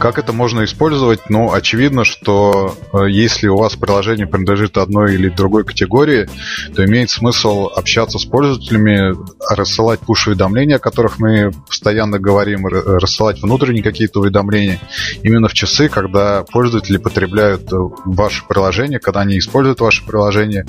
Как 0.00 0.18
это 0.18 0.32
можно 0.32 0.64
использовать? 0.64 1.30
Ну, 1.30 1.52
очевидно, 1.52 2.04
что 2.04 2.76
э, 2.92 3.08
если 3.08 3.48
у 3.48 3.56
вас 3.56 3.76
приложение 3.76 4.26
принадлежит 4.26 4.76
одной 4.76 5.14
или 5.14 5.28
другой 5.28 5.64
категории, 5.64 6.28
то 6.74 6.84
имеет 6.84 7.10
смысл 7.10 7.66
общаться 7.66 8.18
с 8.18 8.24
пользователями, 8.24 9.14
рассылать 9.48 10.00
пуш-уведомления, 10.00 10.76
о 10.76 10.78
которых 10.78 11.18
мы 11.18 11.52
постоянно 11.66 12.18
говорим, 12.18 12.66
рассылать 12.66 13.40
внутренние 13.42 13.82
какие-то 13.82 14.20
уведомления 14.20 14.78
именно 15.22 15.48
в 15.48 15.54
часы, 15.54 15.88
когда 15.88 16.44
пользователи 16.44 16.98
потребляют 16.98 17.72
э, 17.72 17.76
ваше 18.04 18.44
приложение, 18.46 18.98
когда 18.98 19.20
они 19.20 19.38
используют 19.38 19.80
ваше 19.80 20.04
приложение, 20.04 20.66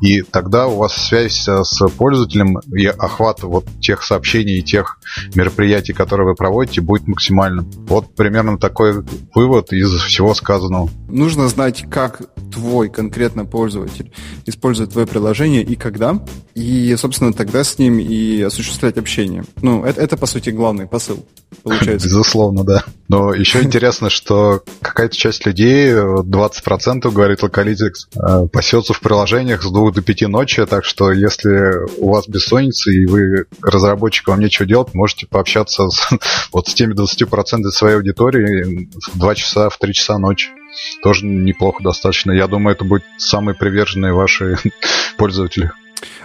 и 0.00 0.22
тогда 0.22 0.66
у 0.66 0.76
вас 0.76 0.94
связь 0.94 1.48
э, 1.48 1.62
с 1.64 1.88
пользователем 1.88 2.58
и 2.74 2.86
охват 2.86 3.42
вот 3.42 3.64
тех 3.80 4.02
сообщений 4.02 4.58
и 4.58 4.62
тех 4.62 4.98
мероприятий, 5.34 5.92
которые 5.92 6.28
вы 6.28 6.34
проводите, 6.34 6.80
будет 6.80 7.06
максимальным. 7.06 7.70
Вот 7.86 8.14
примерно 8.14 8.31
примерно 8.32 8.56
такой 8.56 9.04
вывод 9.34 9.74
из 9.74 9.92
всего 10.04 10.32
сказанного. 10.32 10.88
Нужно 11.06 11.48
знать, 11.48 11.84
как 11.90 12.22
твой 12.50 12.88
конкретно 12.88 13.44
пользователь 13.44 14.10
использует 14.46 14.92
твое 14.92 15.06
приложение 15.06 15.62
и 15.62 15.76
когда, 15.76 16.18
и, 16.54 16.96
собственно, 16.96 17.34
тогда 17.34 17.62
с 17.62 17.78
ним 17.78 17.98
и 17.98 18.40
осуществлять 18.40 18.96
общение. 18.96 19.44
Ну, 19.60 19.84
это, 19.84 20.00
это 20.00 20.16
по 20.16 20.24
сути, 20.24 20.48
главный 20.48 20.86
посыл, 20.86 21.24
получается. 21.62 22.08
Безусловно, 22.08 22.64
да. 22.64 22.84
Но 23.08 23.34
еще 23.34 23.60
интересно, 23.62 24.08
что 24.08 24.62
какая-то 24.80 25.14
часть 25.14 25.44
людей, 25.44 25.90
20% 25.92 27.10
говорит 27.10 27.42
Локалитикс, 27.42 28.08
э, 28.16 28.46
пасется 28.50 28.94
в 28.94 29.00
приложениях 29.00 29.62
с 29.62 29.70
2 29.70 29.92
до 29.92 30.00
5 30.00 30.28
ночи, 30.28 30.64
так 30.64 30.86
что 30.86 31.12
если 31.12 31.86
у 31.98 32.10
вас 32.10 32.26
бессонница 32.28 32.90
и 32.90 33.04
вы 33.04 33.44
разработчик, 33.60 34.28
вам 34.28 34.40
нечего 34.40 34.66
делать, 34.66 34.94
можете 34.94 35.26
пообщаться 35.26 35.90
с, 35.90 36.08
вот 36.52 36.68
с 36.68 36.74
теми 36.74 36.94
20% 36.94 37.68
своей 37.70 37.96
аудитории 37.96 38.21
в 38.30 39.18
2 39.18 39.34
часа, 39.34 39.68
в 39.68 39.78
3 39.78 39.92
часа 39.92 40.18
ночи. 40.18 40.50
Тоже 41.02 41.26
неплохо 41.26 41.82
достаточно. 41.82 42.32
Я 42.32 42.46
думаю, 42.46 42.74
это 42.74 42.84
будет 42.84 43.04
самые 43.18 43.54
приверженные 43.54 44.12
ваши 44.12 44.56
пользователи. 45.16 45.70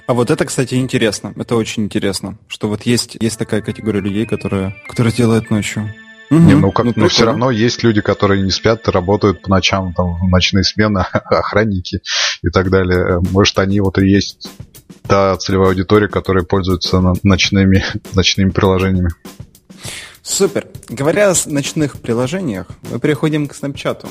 А 0.05 0.13
вот 0.13 0.31
это, 0.31 0.45
кстати, 0.45 0.75
интересно. 0.75 1.33
Это 1.35 1.55
очень 1.55 1.83
интересно, 1.83 2.37
что 2.47 2.69
вот 2.69 2.83
есть, 2.83 3.17
есть 3.19 3.37
такая 3.37 3.61
категория 3.61 3.99
людей, 3.99 4.25
которые, 4.25 4.75
которые 4.87 5.13
делают 5.13 5.49
ночью. 5.49 5.93
Угу. 6.29 6.39
Не, 6.39 6.55
ну, 6.55 6.71
как, 6.71 6.85
ну, 6.85 6.93
но 6.95 7.07
все 7.07 7.25
равно 7.25 7.51
есть 7.51 7.83
люди, 7.83 8.01
которые 8.01 8.41
не 8.41 8.51
спят, 8.51 8.87
работают 8.89 9.41
по 9.41 9.49
ночам, 9.49 9.93
там, 9.93 10.15
в 10.15 10.29
ночные 10.29 10.63
смены, 10.63 10.99
охранники 11.11 12.01
и 12.41 12.49
так 12.49 12.69
далее. 12.69 13.21
Может, 13.31 13.59
они 13.59 13.79
вот 13.79 13.97
и 13.97 14.07
есть 14.07 14.49
та 15.07 15.37
целевая 15.37 15.69
аудитория, 15.69 16.07
которая 16.07 16.43
пользуется 16.43 17.01
ночными, 17.23 17.83
ночными 18.13 18.49
приложениями. 18.49 19.11
Супер. 20.27 20.67
Говоря 20.89 21.31
о 21.31 21.35
ночных 21.45 22.01
приложениях, 22.01 22.67
мы 22.91 22.99
переходим 22.99 23.47
к 23.47 23.55
Snapchat. 23.55 24.05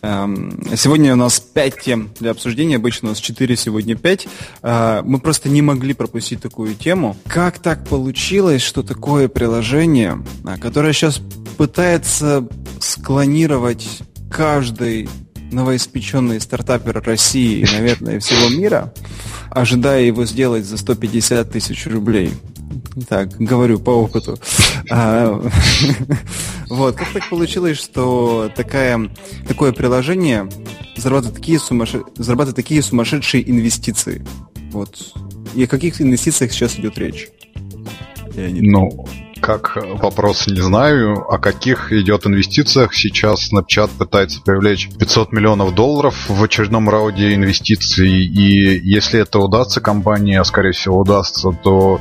Эм, 0.00 0.62
сегодня 0.74 1.12
у 1.12 1.16
нас 1.16 1.40
5 1.40 1.80
тем 1.82 2.10
для 2.18 2.30
обсуждения, 2.30 2.76
обычно 2.76 3.08
у 3.08 3.10
нас 3.10 3.18
4, 3.20 3.54
сегодня 3.54 3.94
5. 3.94 4.28
Э, 4.62 5.02
мы 5.04 5.20
просто 5.20 5.50
не 5.50 5.60
могли 5.60 5.92
пропустить 5.92 6.40
такую 6.40 6.74
тему. 6.74 7.18
Как 7.26 7.58
так 7.58 7.86
получилось, 7.86 8.62
что 8.62 8.82
такое 8.82 9.28
приложение, 9.28 10.24
э, 10.46 10.56
которое 10.56 10.94
сейчас 10.94 11.20
пытается 11.58 12.48
склонировать 12.80 14.00
каждый 14.30 15.06
новоиспеченный 15.52 16.40
стартапер 16.40 17.02
России 17.02 17.60
и, 17.60 17.64
наверное, 17.70 18.20
всего 18.20 18.48
мира, 18.58 18.94
ожидая 19.50 20.02
его 20.02 20.24
сделать 20.24 20.64
за 20.64 20.78
150 20.78 21.50
тысяч 21.52 21.86
рублей. 21.86 22.32
Так, 23.08 23.36
говорю 23.38 23.78
по 23.78 23.90
опыту. 23.90 24.38
А, 24.90 25.40
Вот, 26.68 26.96
как 26.96 27.12
так 27.12 27.28
получилось, 27.30 27.78
что 27.78 28.50
такая, 28.54 29.10
такое 29.46 29.72
приложение 29.72 30.48
зарабатывает 30.96 31.36
такие, 31.36 31.58
сумасше... 31.58 32.02
зарабатывает 32.16 32.56
такие 32.56 32.82
сумасшедшие 32.82 33.48
инвестиции? 33.50 34.24
Вот. 34.70 35.14
И 35.54 35.64
о 35.64 35.66
каких 35.66 36.00
инвестициях 36.02 36.52
сейчас 36.52 36.78
идет 36.78 36.98
речь? 36.98 37.28
Ну, 38.34 39.08
как 39.40 39.76
вопрос 39.76 40.46
не 40.46 40.60
знаю, 40.60 41.26
о 41.28 41.38
каких 41.38 41.92
идет 41.92 42.26
инвестициях. 42.26 42.94
Сейчас 42.94 43.50
Snapchat 43.52 43.90
пытается 43.98 44.40
привлечь 44.42 44.88
500 44.98 45.32
миллионов 45.32 45.74
долларов 45.74 46.28
в 46.28 46.42
очередном 46.42 46.88
раунде 46.88 47.34
инвестиций. 47.34 48.10
И 48.10 48.80
если 48.82 49.20
это 49.20 49.38
удастся 49.38 49.80
компании, 49.80 50.36
а 50.36 50.44
скорее 50.44 50.72
всего 50.72 50.98
удастся, 50.98 51.50
то 51.62 52.00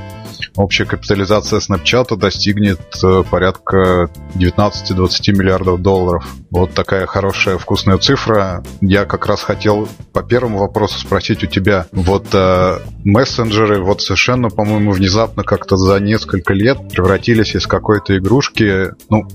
общая 0.55 0.85
капитализация 0.85 1.59
Snapchat 1.59 2.15
достигнет 2.17 2.79
э, 3.03 3.23
порядка 3.29 4.09
19-20 4.35 5.33
миллиардов 5.33 5.81
долларов. 5.81 6.27
Вот 6.49 6.73
такая 6.73 7.05
хорошая 7.05 7.57
вкусная 7.57 7.97
цифра. 7.97 8.63
Я 8.81 9.05
как 9.05 9.25
раз 9.27 9.43
хотел 9.43 9.87
по 10.13 10.23
первому 10.23 10.59
вопросу 10.59 10.99
спросить 10.99 11.43
у 11.43 11.47
тебя. 11.47 11.87
Вот 11.91 12.27
э, 12.33 12.79
мессенджеры 13.03 13.81
вот 13.81 14.01
совершенно, 14.01 14.49
по-моему, 14.49 14.91
внезапно 14.91 15.43
как-то 15.43 15.77
за 15.77 15.99
несколько 15.99 16.53
лет 16.53 16.77
превратились 16.89 17.26
из 17.55 17.67
какой-то 17.67 18.17
игрушки. 18.17 18.91
Ну, 19.09 19.27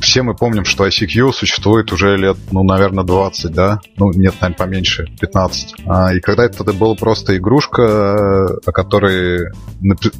все 0.00 0.22
мы 0.22 0.34
помним, 0.34 0.64
что 0.64 0.86
ICQ 0.86 1.32
существует 1.32 1.92
уже 1.92 2.16
лет, 2.16 2.36
ну, 2.50 2.62
наверное, 2.62 3.04
20, 3.04 3.52
да? 3.52 3.80
Ну, 3.96 4.12
нет, 4.12 4.34
наверное, 4.40 4.56
поменьше, 4.56 5.06
15. 5.20 5.74
А, 5.86 6.14
и 6.14 6.20
когда 6.20 6.44
это 6.44 6.64
была 6.72 6.94
просто 6.94 7.36
игрушка, 7.36 8.46
о 8.46 8.72
которой 8.72 9.52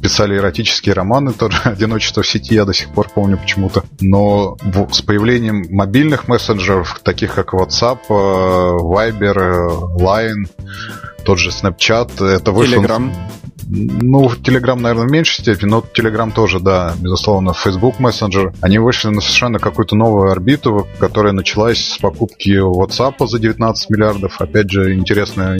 писали 0.01 0.37
эротические 0.37 0.93
романы, 0.93 1.33
тоже 1.37 1.57
«Одиночество 1.63 2.23
в 2.23 2.27
сети» 2.27 2.55
я 2.55 2.65
до 2.65 2.73
сих 2.73 2.89
пор 2.93 3.09
помню 3.09 3.37
почему-то. 3.37 3.83
Но 3.99 4.57
с 4.91 5.01
появлением 5.01 5.65
мобильных 5.69 6.27
мессенджеров, 6.27 7.01
таких 7.03 7.35
как 7.35 7.53
WhatsApp, 7.53 7.99
э, 8.09 8.13
Viber, 8.13 9.37
э, 9.37 10.01
Line, 10.01 10.47
тот 11.25 11.39
же 11.39 11.49
Snapchat, 11.49 12.25
это 12.25 12.51
вышло... 12.51 12.81
Telegram. 12.81 13.13
Ну, 13.73 14.29
Telegram, 14.29 14.75
наверное, 14.75 15.07
в 15.07 15.11
меньшей 15.11 15.43
степени, 15.43 15.69
но 15.69 15.79
Telegram 15.79 16.31
тоже, 16.33 16.59
да, 16.59 16.93
безусловно, 17.01 17.53
Facebook 17.53 17.99
Messenger. 17.99 18.55
Они 18.61 18.77
вышли 18.79 19.09
на 19.09 19.21
совершенно 19.21 19.59
какую-то 19.59 19.95
новую 19.95 20.31
орбиту, 20.31 20.87
которая 20.99 21.33
началась 21.33 21.83
с 21.83 21.97
покупки 21.97 22.51
WhatsApp 22.51 23.27
за 23.27 23.39
19 23.39 23.89
миллиардов. 23.89 24.39
Опять 24.39 24.69
же, 24.69 24.93
интересная 24.93 25.59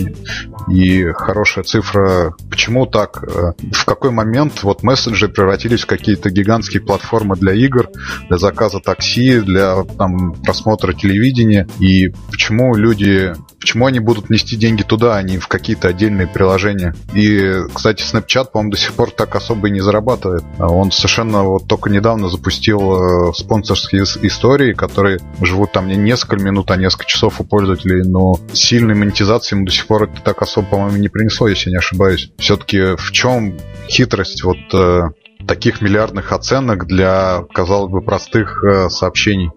и 0.70 1.12
хорошая 1.12 1.64
цифра. 1.64 2.36
Почему 2.50 2.86
так? 2.86 3.24
Э, 3.24 3.54
в 3.72 3.86
какой 3.86 4.12
момент 4.12 4.64
вот 4.64 4.84
мессенджеры 4.84 5.32
превратились 5.32 5.82
в 5.82 5.88
какие-то 5.88 6.30
гигантские 6.30 6.82
платформы 6.82 7.36
для 7.36 7.54
игр, 7.54 7.90
для 8.28 8.38
заказа 8.38 8.80
такси, 8.80 9.40
для 9.40 9.84
там, 9.98 10.34
просмотра 10.34 10.94
телевидения? 10.94 11.68
И 11.80 12.14
почему 12.30 12.76
люди, 12.76 13.34
почему 13.60 13.88
они 13.88 14.00
будут 14.00 14.30
нести 14.30 14.56
деньги 14.56 14.84
туда, 14.84 15.18
а 15.18 15.24
не 15.24 15.38
в 15.38 15.48
какие-то 15.48 15.88
отдельные 15.88 16.28
приложения? 16.28 16.96
И, 17.14 17.64
кстати, 17.74 18.04
Snapchat, 18.04 18.52
по-моему, 18.52 18.72
до 18.72 18.78
сих 18.78 18.94
пор 18.94 19.12
так 19.12 19.36
особо 19.36 19.68
и 19.68 19.72
не 19.72 19.82
зарабатывает. 19.82 20.44
Он 20.60 20.92
совершенно 20.92 21.31
вот 21.40 21.68
только 21.68 21.90
недавно 21.90 22.30
запустил 22.30 23.30
э, 23.30 23.34
спонсорские 23.34 24.04
истории, 24.04 24.74
которые 24.74 25.20
живут 25.42 25.72
там 25.72 25.88
не 25.88 25.96
несколько 25.96 26.38
минут, 26.38 26.72
а 26.72 26.78
несколько 26.78 27.06
часов 27.06 27.40
у 27.40 27.44
пользователей, 27.44 28.04
но 28.04 28.40
сильной 28.54 28.96
монетизации 28.96 29.56
ему 29.56 29.66
до 29.66 29.72
сих 29.72 29.88
пор 29.88 30.04
это 30.04 30.22
так 30.22 30.42
особо, 30.42 30.68
по-моему, 30.68 30.98
не 30.98 31.10
принесло, 31.10 31.48
если 31.48 31.70
не 31.70 31.78
ошибаюсь. 31.78 32.32
Все-таки 32.38 32.96
в 32.96 33.12
чем 33.12 33.58
хитрость 33.88 34.44
вот 34.44 34.58
э, 34.74 35.10
таких 35.48 35.82
миллиардных 35.82 36.32
оценок 36.32 36.86
для, 36.88 37.44
казалось 37.54 37.92
бы, 37.92 38.02
простых 38.02 38.64
э, 38.64 38.90
сообщений? 38.90 39.50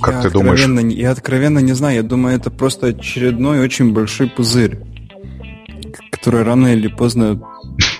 Как 0.00 0.16
я 0.16 0.22
ты 0.22 0.30
думаешь? 0.30 0.64
Я 0.94 1.10
откровенно 1.10 1.58
не 1.58 1.72
знаю. 1.72 1.96
Я 1.96 2.02
думаю, 2.02 2.36
это 2.36 2.50
просто 2.50 2.88
очередной 2.88 3.60
очень 3.60 3.92
большой 3.92 4.28
пузырь 4.28 4.78
которая 6.20 6.44
рано 6.44 6.74
или 6.74 6.88
поздно 6.88 7.40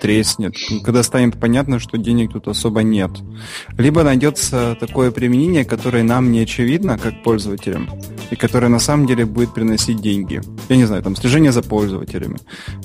треснет, 0.01 0.55
когда 0.85 1.03
станет 1.03 1.39
понятно, 1.39 1.79
что 1.79 1.99
денег 1.99 2.33
тут 2.33 2.49
особо 2.49 2.83
нет. 2.83 3.11
Либо 3.79 4.03
найдется 4.03 4.77
такое 4.81 5.11
применение, 5.11 5.65
которое 5.65 6.03
нам 6.03 6.33
не 6.33 6.41
очевидно, 6.41 6.99
как 6.99 7.23
пользователям, 7.23 7.89
и 8.31 8.37
которое 8.37 8.69
на 8.69 8.79
самом 8.79 9.07
деле 9.07 9.27
будет 9.27 9.55
приносить 9.55 10.01
деньги. 10.01 10.41
Я 10.69 10.77
не 10.77 10.85
знаю, 10.85 11.03
там, 11.03 11.17
слежение 11.17 11.53
за 11.53 11.63
пользователями, 11.63 12.39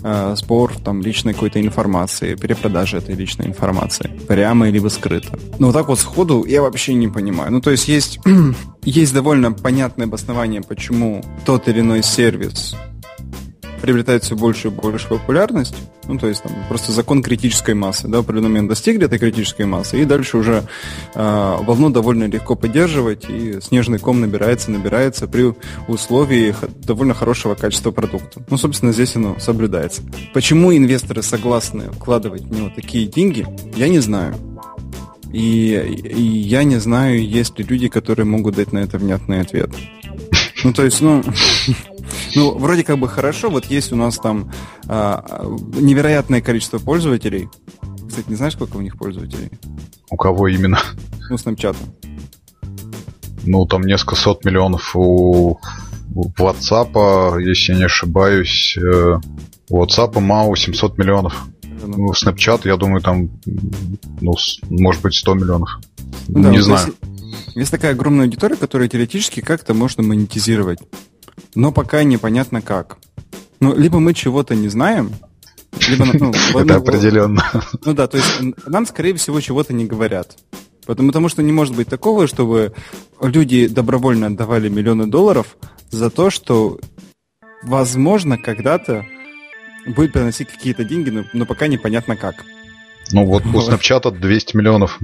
э, 0.03 0.35
спор 0.37 0.73
там, 0.83 1.01
личной 1.01 1.33
какой-то 1.33 1.61
информации, 1.61 2.35
перепродажа 2.35 2.97
этой 2.97 3.15
личной 3.15 3.47
информации, 3.47 4.11
прямо 4.27 4.69
либо 4.69 4.89
скрыто. 4.89 5.39
Но 5.59 5.67
вот 5.67 5.73
так 5.73 5.87
вот 5.87 5.99
сходу 5.99 6.45
я 6.45 6.61
вообще 6.61 6.93
не 6.93 7.07
понимаю. 7.07 7.51
Ну, 7.51 7.61
то 7.61 7.71
есть 7.71 7.87
есть, 7.87 8.19
есть 8.83 9.13
довольно 9.13 9.51
понятное 9.51 10.07
обоснование, 10.07 10.61
почему 10.61 11.23
тот 11.45 11.67
или 11.67 11.79
иной 11.79 12.03
сервис 12.03 12.75
приобретает 13.81 14.23
все 14.23 14.35
больше 14.35 14.69
и 14.69 14.71
больше 14.71 15.07
популярность. 15.07 15.75
Ну, 16.07 16.17
то 16.17 16.27
есть 16.27 16.43
там 16.43 16.51
просто 16.69 16.91
закон 16.91 17.23
критической 17.23 17.73
массы, 17.73 18.07
да, 18.07 18.17
в 18.17 18.21
определенный 18.21 18.49
момент 18.49 18.69
достигли 18.69 19.05
этой 19.05 19.19
критической 19.19 19.65
массы, 19.65 20.01
и 20.01 20.05
дальше 20.05 20.37
уже 20.37 20.63
э, 21.13 21.57
волну 21.61 21.89
довольно 21.89 22.25
легко 22.25 22.55
поддерживать, 22.55 23.25
и 23.29 23.59
снежный 23.61 23.99
ком 23.99 24.21
набирается, 24.21 24.71
набирается 24.71 25.27
при 25.27 25.53
условии 25.87 26.55
довольно 26.83 27.13
хорошего 27.13 27.55
качества 27.55 27.91
продукта. 27.91 28.43
Ну, 28.49 28.57
собственно, 28.57 28.93
здесь 28.93 29.15
оно 29.15 29.37
соблюдается. 29.39 30.01
Почему 30.33 30.75
инвесторы 30.75 31.23
согласны 31.23 31.91
вкладывать 31.91 32.43
в 32.43 32.51
него 32.51 32.71
такие 32.75 33.07
деньги, 33.07 33.47
я 33.75 33.89
не 33.89 33.99
знаю. 33.99 34.35
И, 35.33 35.73
и 36.05 36.21
я 36.21 36.63
не 36.63 36.77
знаю, 36.77 37.27
есть 37.27 37.59
ли 37.59 37.65
люди, 37.65 37.89
которые 37.89 38.25
могут 38.25 38.55
дать 38.55 38.71
на 38.71 38.79
это 38.79 38.97
внятный 38.97 39.41
ответ. 39.41 39.69
Ну, 40.63 40.71
то 40.71 40.85
есть, 40.85 41.01
ну, 41.01 41.21
Ну, 42.35 42.57
вроде 42.57 42.83
как 42.83 42.97
бы 42.97 43.07
хорошо. 43.07 43.49
Вот 43.49 43.65
есть 43.65 43.91
у 43.91 43.95
нас 43.95 44.17
там 44.17 44.51
а, 44.87 45.45
невероятное 45.79 46.41
количество 46.41 46.79
пользователей. 46.79 47.49
Кстати, 48.07 48.29
не 48.29 48.35
знаешь, 48.35 48.53
сколько 48.53 48.77
у 48.77 48.81
них 48.81 48.97
пользователей? 48.97 49.51
У 50.09 50.17
кого 50.17 50.47
именно? 50.47 50.79
Ну, 51.29 51.35
Snapchat. 51.35 51.75
Ну, 53.45 53.65
там 53.65 53.81
несколько 53.81 54.15
сот 54.15 54.45
миллионов 54.45 54.95
у 54.95 55.59
WhatsApp, 56.13 57.41
если 57.41 57.73
я 57.73 57.77
не 57.79 57.85
ошибаюсь. 57.85 58.77
Э, 58.77 59.19
у 59.69 59.83
WhatsApp 59.83 60.13
MAU 60.13 60.55
700 60.55 60.97
миллионов. 60.97 61.47
Ну, 61.81 62.11
Snapchat, 62.11 62.61
я 62.65 62.77
думаю, 62.77 63.01
там, 63.01 63.29
ну, 64.21 64.33
может 64.69 65.01
быть, 65.01 65.15
100 65.15 65.33
миллионов. 65.33 65.79
Да, 66.27 66.49
не 66.49 66.59
знаю. 66.59 66.87
Есть, 66.87 67.55
есть 67.55 67.71
такая 67.71 67.91
огромная 67.93 68.25
аудитория, 68.25 68.55
которая 68.55 68.87
теоретически 68.87 69.41
как-то 69.41 69.73
можно 69.73 70.03
монетизировать 70.03 70.79
но 71.55 71.71
пока 71.71 72.03
непонятно 72.03 72.61
как. 72.61 72.97
Ну, 73.59 73.75
либо 73.75 73.99
мы 73.99 74.13
чего-то 74.13 74.55
не 74.55 74.67
знаем, 74.67 75.11
либо... 75.89 76.05
Ну, 76.13 76.31
Это 76.59 76.75
определенно. 76.75 77.43
Ну 77.83 77.93
да, 77.93 78.07
то 78.07 78.17
есть 78.17 78.41
нам, 78.67 78.85
скорее 78.85 79.15
всего, 79.15 79.41
чего-то 79.41 79.73
не 79.73 79.85
говорят. 79.85 80.37
Потому, 80.85 81.09
потому 81.09 81.29
что 81.29 81.41
не 81.41 81.51
может 81.51 81.75
быть 81.75 81.87
такого, 81.87 82.27
чтобы 82.27 82.73
люди 83.21 83.67
добровольно 83.67 84.27
отдавали 84.27 84.69
миллионы 84.69 85.07
долларов 85.07 85.57
за 85.89 86.09
то, 86.09 86.29
что, 86.29 86.79
возможно, 87.63 88.37
когда-то 88.37 89.05
будет 89.87 90.13
приносить 90.13 90.49
какие-то 90.49 90.83
деньги, 90.83 91.09
но, 91.09 91.23
но 91.33 91.45
пока 91.45 91.67
непонятно 91.67 92.15
как. 92.15 92.43
Ну 93.11 93.25
вот 93.25 93.45
у 93.45 93.49
Snapchat 93.49 94.19
200 94.19 94.57
миллионов, 94.57 94.99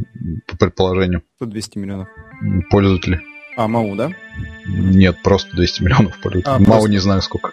по 0.47 0.57
предположению. 0.57 1.23
Что 1.35 1.45
200 1.45 1.77
миллионов? 1.77 2.07
Пользователей. 2.69 3.19
А, 3.57 3.67
МАУ, 3.67 3.95
да? 3.95 4.11
Нет, 4.65 5.21
просто 5.23 5.55
200 5.55 5.83
миллионов 5.83 6.19
полетов. 6.21 6.53
А, 6.53 6.59
МАУ 6.59 6.65
просто... 6.65 6.89
не 6.89 6.97
знаю 6.99 7.21
сколько. 7.21 7.51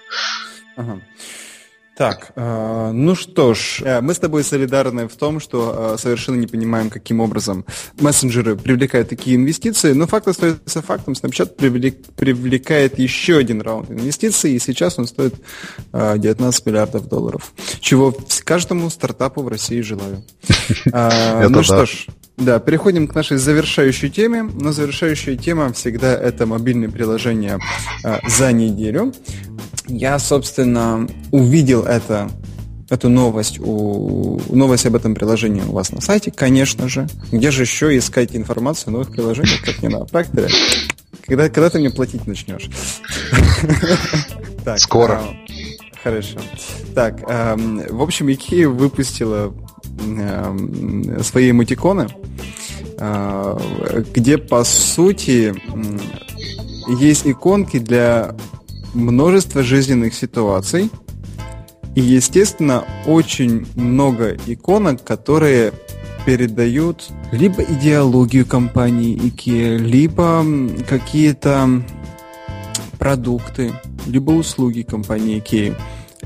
Ага. 0.76 1.00
Так, 1.98 2.30
э, 2.36 2.90
ну 2.94 3.16
что 3.16 3.54
ж, 3.54 3.82
э, 3.84 4.00
мы 4.00 4.14
с 4.14 4.20
тобой 4.20 4.44
солидарны 4.44 5.08
в 5.08 5.16
том, 5.16 5.40
что 5.40 5.94
э, 5.94 5.98
совершенно 5.98 6.36
не 6.36 6.46
понимаем, 6.46 6.90
каким 6.90 7.18
образом 7.18 7.64
мессенджеры 7.98 8.54
привлекают 8.54 9.08
такие 9.08 9.34
инвестиции, 9.34 9.94
но 9.94 10.06
факт 10.06 10.28
остается 10.28 10.80
фактом. 10.80 11.14
Snapchat 11.14 11.56
привлек, 11.56 11.96
привлекает 12.14 13.00
еще 13.00 13.38
один 13.38 13.60
раунд 13.62 13.90
инвестиций, 13.90 14.52
и 14.52 14.60
сейчас 14.60 14.96
он 15.00 15.08
стоит 15.08 15.34
э, 15.92 16.18
19 16.18 16.66
миллиардов 16.66 17.08
долларов, 17.08 17.52
чего 17.80 18.14
каждому 18.44 18.90
стартапу 18.90 19.42
в 19.42 19.48
России 19.48 19.80
желаю. 19.80 20.22
Э, 20.92 21.48
ну 21.48 21.62
что 21.62 21.84
ж, 21.84 22.06
да, 22.38 22.60
переходим 22.60 23.08
к 23.08 23.14
нашей 23.14 23.36
завершающей 23.36 24.08
теме. 24.10 24.42
Но 24.42 24.72
завершающая 24.72 25.36
тема 25.36 25.72
всегда 25.72 26.14
это 26.14 26.46
мобильные 26.46 26.88
приложения 26.88 27.58
э, 28.04 28.18
за 28.28 28.52
неделю. 28.52 29.12
Я, 29.88 30.18
собственно, 30.18 31.08
увидел 31.32 31.84
это 31.84 32.30
эту 32.90 33.08
новость, 33.08 33.58
у, 33.58 34.40
новость 34.50 34.86
об 34.86 34.96
этом 34.96 35.14
приложении 35.14 35.62
у 35.62 35.72
вас 35.72 35.92
на 35.92 36.00
сайте, 36.00 36.30
конечно 36.30 36.88
же. 36.88 37.06
Где 37.30 37.50
же 37.50 37.62
еще 37.62 37.96
искать 37.98 38.34
информацию 38.34 38.88
о 38.88 38.90
новых 38.92 39.10
приложениях, 39.10 39.60
как 39.62 39.82
не 39.82 39.88
на 39.88 40.04
Практоре? 40.06 40.48
Когда, 41.26 41.48
когда 41.50 41.68
ты 41.68 41.78
мне 41.80 41.90
платить 41.90 42.26
начнешь? 42.26 42.70
Скоро. 44.76 45.20
А, 45.20 45.34
хорошо. 46.02 46.38
Так, 46.94 47.20
эм, 47.28 47.84
в 47.88 48.00
общем, 48.00 48.28
Ikea 48.28 48.68
выпустила 48.68 49.54
свои 51.22 51.50
эмотиконы. 51.50 52.08
где, 54.14 54.38
по 54.38 54.64
сути, 54.64 55.54
есть 57.00 57.26
иконки 57.26 57.78
для 57.78 58.34
множества 58.94 59.62
жизненных 59.62 60.14
ситуаций. 60.14 60.90
И, 61.94 62.00
естественно, 62.00 62.84
очень 63.06 63.66
много 63.74 64.36
иконок, 64.46 65.04
которые 65.04 65.72
передают 66.26 67.08
либо 67.32 67.62
идеологию 67.62 68.44
компании 68.44 69.16
IKEA, 69.16 69.78
либо 69.78 70.44
какие-то 70.88 71.82
продукты, 72.98 73.72
либо 74.06 74.32
услуги 74.32 74.82
компании 74.82 75.42
IKEA. 75.42 75.76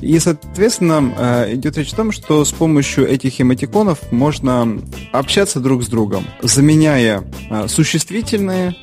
И, 0.02 0.18
соответственно, 0.18 1.14
э, 1.16 1.54
идет 1.54 1.78
речь 1.78 1.92
о 1.92 1.96
том, 1.96 2.12
что 2.12 2.44
с 2.44 2.50
помощью 2.50 3.08
этих 3.08 3.40
эмотиконов 3.40 4.10
можно 4.10 4.80
общаться 5.12 5.60
друг 5.60 5.84
с 5.84 5.86
другом, 5.86 6.26
заменяя 6.42 7.22
э, 7.48 7.68
существительные, 7.68 8.74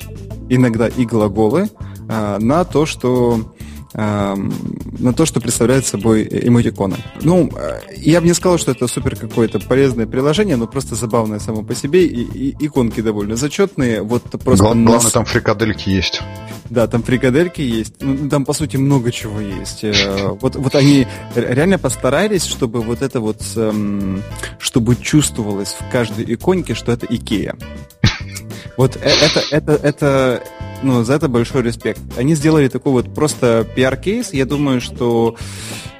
иногда 0.48 0.88
и 0.88 1.04
глаголы, 1.04 1.68
э, 2.08 2.38
на 2.40 2.64
то, 2.64 2.86
что 2.86 3.54
на 3.92 5.12
то, 5.16 5.26
что 5.26 5.40
представляет 5.40 5.84
собой 5.84 6.26
эмотиконы. 6.30 6.96
Ну, 7.22 7.50
я 7.96 8.20
бы 8.20 8.26
не 8.26 8.34
сказал, 8.34 8.58
что 8.58 8.70
это 8.70 8.86
супер 8.86 9.16
какое-то 9.16 9.58
полезное 9.58 10.06
приложение, 10.06 10.56
но 10.56 10.66
просто 10.66 10.94
забавное 10.94 11.40
само 11.40 11.62
по 11.62 11.74
себе, 11.74 12.04
и, 12.04 12.22
и 12.22 12.66
иконки 12.66 13.00
довольно 13.00 13.36
зачетные. 13.36 14.02
Вот 14.02 14.22
просто 14.44 14.64
Гла- 14.64 14.74
нас... 14.74 14.90
Главное, 14.92 15.10
там 15.10 15.24
фрикадельки 15.24 15.88
есть. 15.88 16.22
Да, 16.70 16.86
там 16.86 17.02
фрикадельки 17.02 17.60
есть. 17.60 17.94
Ну, 18.00 18.28
там, 18.28 18.44
по 18.44 18.52
сути, 18.52 18.76
много 18.76 19.10
чего 19.10 19.40
есть. 19.40 19.82
Э, 19.82 20.36
вот, 20.40 20.54
вот 20.54 20.74
они 20.76 21.06
реально 21.34 21.78
постарались, 21.78 22.44
чтобы 22.44 22.80
вот 22.80 23.02
это 23.02 23.18
вот, 23.18 23.42
эм, 23.56 24.22
чтобы 24.60 24.94
чувствовалось 24.94 25.76
в 25.78 25.90
каждой 25.90 26.32
иконке, 26.32 26.74
что 26.74 26.92
это 26.92 27.06
Икея. 27.06 27.56
Вот 28.76 28.96
э, 28.96 29.00
это, 29.00 29.42
это, 29.50 29.72
это, 29.72 30.42
ну, 30.82 31.04
за 31.04 31.14
это 31.14 31.28
большой 31.28 31.62
респект. 31.62 32.00
Они 32.16 32.34
сделали 32.34 32.68
такой 32.68 32.92
вот 32.92 33.14
просто 33.14 33.66
пиар-кейс. 33.76 34.32
Я 34.32 34.46
думаю, 34.46 34.80
что 34.80 35.36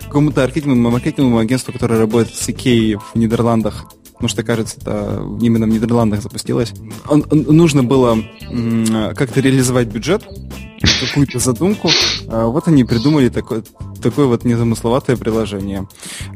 какому-то 0.03 0.41
маркетинговому, 0.41 0.91
маркетинговому 0.91 1.39
агентству, 1.39 1.73
которое 1.73 1.99
работает 1.99 2.35
с 2.35 2.49
Икеей 2.49 2.97
в 2.97 3.15
Нидерландах, 3.15 3.87
потому 4.13 4.29
что, 4.29 4.43
кажется, 4.43 4.77
это 4.81 5.23
именно 5.41 5.67
в 5.67 5.69
Нидерландах 5.69 6.23
запустилось. 6.23 6.73
Он, 7.09 7.25
он, 7.31 7.43
нужно 7.43 7.85
было 7.85 8.19
как-то 9.15 9.41
реализовать 9.41 9.89
бюджет, 9.89 10.25
какую-то 11.01 11.39
задумку. 11.39 11.91
А, 12.29 12.47
вот 12.47 12.69
они 12.69 12.85
придумали 12.85 13.29
такое, 13.29 13.63
такое 14.03 14.27
вот 14.27 14.45
незамысловатое 14.45 15.17
приложение. 15.17 15.87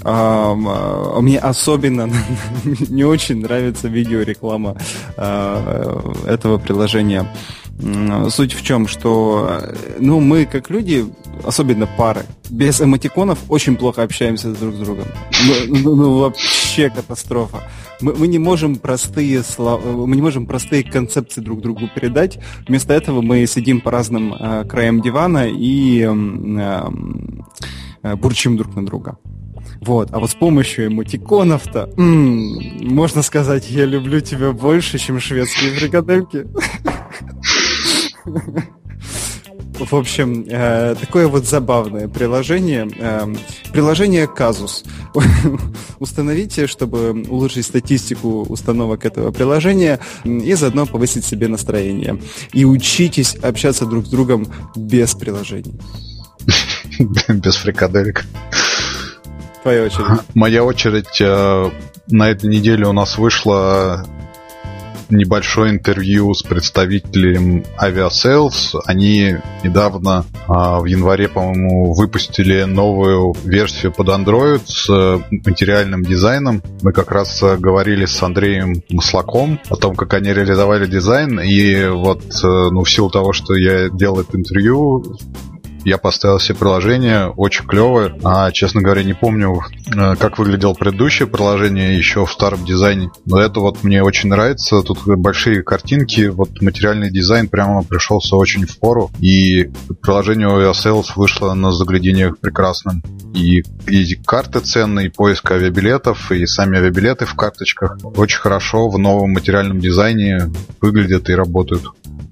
А, 0.03 0.55
а, 0.55 1.21
мне 1.21 1.39
особенно 1.39 2.11
не 2.65 3.05
очень 3.05 3.41
нравится 3.41 3.89
видеореклама 3.89 4.77
этого 5.17 6.59
приложения. 6.59 7.31
Суть 8.31 8.55
в 8.55 8.63
чем, 8.63 8.87
что 8.87 9.61
ну, 9.99 10.21
мы 10.21 10.47
как 10.47 10.71
люди, 10.71 11.07
особенно 11.45 11.87
пары, 11.87 12.23
без 12.49 12.81
эмотиконов 12.81 13.39
очень 13.49 13.77
плохо 13.77 14.03
общаемся 14.03 14.53
друг 14.53 14.75
с 14.75 14.79
другом. 14.79 15.07
Ну, 15.47 15.77
ну, 15.79 15.97
ну 15.97 16.19
вообще 16.19 16.91
катастрофа. 16.91 17.63
Мы, 18.01 18.15
мы 18.15 18.27
не 18.29 18.39
можем 18.39 18.77
простые 18.77 19.43
слова, 19.43 19.81
мы 20.07 20.15
не 20.15 20.23
можем 20.23 20.47
простые 20.47 20.85
концепции 20.85 21.41
друг 21.41 21.63
другу 21.63 21.89
передать. 21.95 22.39
Вместо 22.69 22.95
этого 22.95 23.23
мы 23.23 23.47
сидим 23.47 23.81
по 23.81 23.91
разным 23.91 24.35
э, 24.35 24.65
краям 24.65 25.01
дивана 25.01 25.49
и 25.49 26.01
э, 26.01 26.91
э, 28.03 28.17
бурчим 28.17 28.57
друг 28.57 28.77
на 28.77 28.87
друга. 28.87 29.19
Вот. 29.81 30.11
А 30.13 30.19
вот 30.19 30.31
с 30.31 30.35
помощью 30.35 30.87
эмотиконов-то, 30.87 31.91
м-м, 31.97 32.95
можно 32.95 33.23
сказать, 33.23 33.71
я 33.71 33.85
люблю 33.85 34.21
тебя 34.21 34.53
больше, 34.53 34.99
чем 34.99 35.21
шведские 35.21 35.73
фрикадельки. 35.73 36.47
В 39.79 39.93
общем, 39.95 40.47
э, 40.49 40.95
такое 41.01 41.27
вот 41.27 41.47
забавное 41.47 42.07
приложение. 42.09 42.89
Э, 42.97 43.27
приложение 43.73 44.29
Казус. 44.29 44.85
Установите, 45.99 46.69
чтобы 46.69 47.25
улучшить 47.29 47.67
статистику 47.67 48.43
установок 48.43 49.05
этого 49.05 49.33
приложения 49.33 49.99
и 50.25 50.55
заодно 50.55 50.87
повысить 50.87 51.25
себе 51.25 51.49
настроение. 51.49 52.21
И 52.53 52.65
учитесь 52.65 53.35
общаться 53.35 53.85
друг 53.85 54.07
с 54.07 54.11
другом 54.11 54.47
без 54.77 55.15
приложений. 55.15 55.81
Без 57.29 57.57
фрикаделек. 57.57 58.25
Твоя 59.63 59.85
очередь. 59.85 60.21
Моя 60.35 60.63
очередь. 60.63 61.21
Э, 61.21 61.71
на 62.09 62.31
этой 62.31 62.49
неделе 62.49 62.87
у 62.87 62.93
нас 62.93 63.19
вышла 63.19 64.07
небольшое 65.11 65.73
интервью 65.73 66.35
с 66.35 66.43
представителем 66.43 67.65
Aviasales. 67.81 68.79
Они 68.87 69.37
недавно, 69.63 70.25
а, 70.47 70.81
в 70.81 70.85
январе, 70.85 71.29
по-моему, 71.29 71.93
выпустили 71.95 72.65
новую 72.65 73.35
версию 73.45 73.93
под 73.93 74.09
Android 74.09 74.63
с 74.67 74.89
э, 74.91 75.21
материальным 75.31 76.03
дизайном. 76.03 76.63
Мы 76.83 76.93
как 76.93 77.11
раз 77.11 77.43
э, 77.43 77.57
говорили 77.57 78.07
с 78.07 78.23
Андреем 78.23 78.83
Маслаком 78.91 79.61
о 79.69 79.77
том, 79.77 79.95
как 79.97 80.15
они 80.15 80.33
реализовали 80.33 80.87
дизайн. 80.87 81.41
И 81.41 81.87
вот, 81.87 82.23
э, 82.23 82.47
ну, 82.71 82.85
в 82.85 82.91
силу 82.91 83.11
того, 83.11 83.33
что 83.33 83.55
я 83.55 83.89
делал 83.89 84.21
это 84.21 84.37
интервью, 84.37 85.19
я 85.85 85.99
поставил 85.99 86.41
себе 86.41 86.59
приложение, 86.59 87.29
очень 87.29 87.67
клевое. 87.67 88.15
А, 88.25 88.51
честно 88.53 88.83
говоря, 88.83 89.03
не 89.03 89.15
помню, 89.15 89.61
э, 89.87 90.17
как 90.17 90.39
выглядело 90.39 90.75
предыдущее 90.75 91.29
приложение 91.29 91.97
еще 91.97 92.25
в 92.25 92.33
старом 92.33 92.65
дизайне. 92.65 93.11
Но 93.27 93.41
это 93.41 93.61
вот 93.61 93.85
мне 93.85 94.03
очень 94.03 94.29
нравится. 94.31 94.83
Тут 94.83 95.07
большие 95.07 95.63
картинки, 95.63 96.27
вот 96.29 96.61
материальный 96.61 97.11
дизайн 97.11 97.49
прямо 97.49 97.83
пришелся 97.83 98.37
очень 98.37 98.67
в 98.67 98.79
пору. 98.79 99.11
И 99.21 99.71
приложение 100.01 100.49
OSL 100.49 101.05
вышло 101.17 101.55
на 101.55 101.73
заглядениях 101.73 102.39
прекрасным. 102.39 103.03
И, 103.35 103.63
и 103.87 104.15
карты 104.25 104.61
ценные, 104.61 105.07
и 105.07 105.11
поиск 105.11 105.51
авиабилетов, 105.51 106.33
и 106.33 106.47
сами 106.47 106.79
авиабилеты 106.79 107.27
в 107.27 107.35
карточках 107.35 107.99
очень 108.17 108.39
хорошо 108.39 108.89
в 108.89 108.99
новом 108.99 109.33
материальном 109.33 109.81
дизайне 109.81 110.53
выглядят 110.81 111.29
и 111.29 111.35
работают 111.35 111.85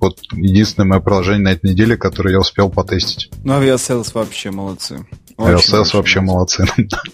вот 0.03 0.19
единственное 0.33 0.87
мое 0.87 1.01
приложение 1.01 1.45
на 1.45 1.53
этой 1.53 1.71
неделе, 1.71 1.97
которое 1.97 2.33
я 2.33 2.41
успел 2.41 2.69
потестить. 2.69 3.31
Ну, 3.45 3.55
Aviasales 3.55 4.11
вообще 4.14 4.51
молодцы. 4.51 5.07
Aviasales 5.36 5.95
вообще 5.95 6.20
молодцы. 6.20 6.66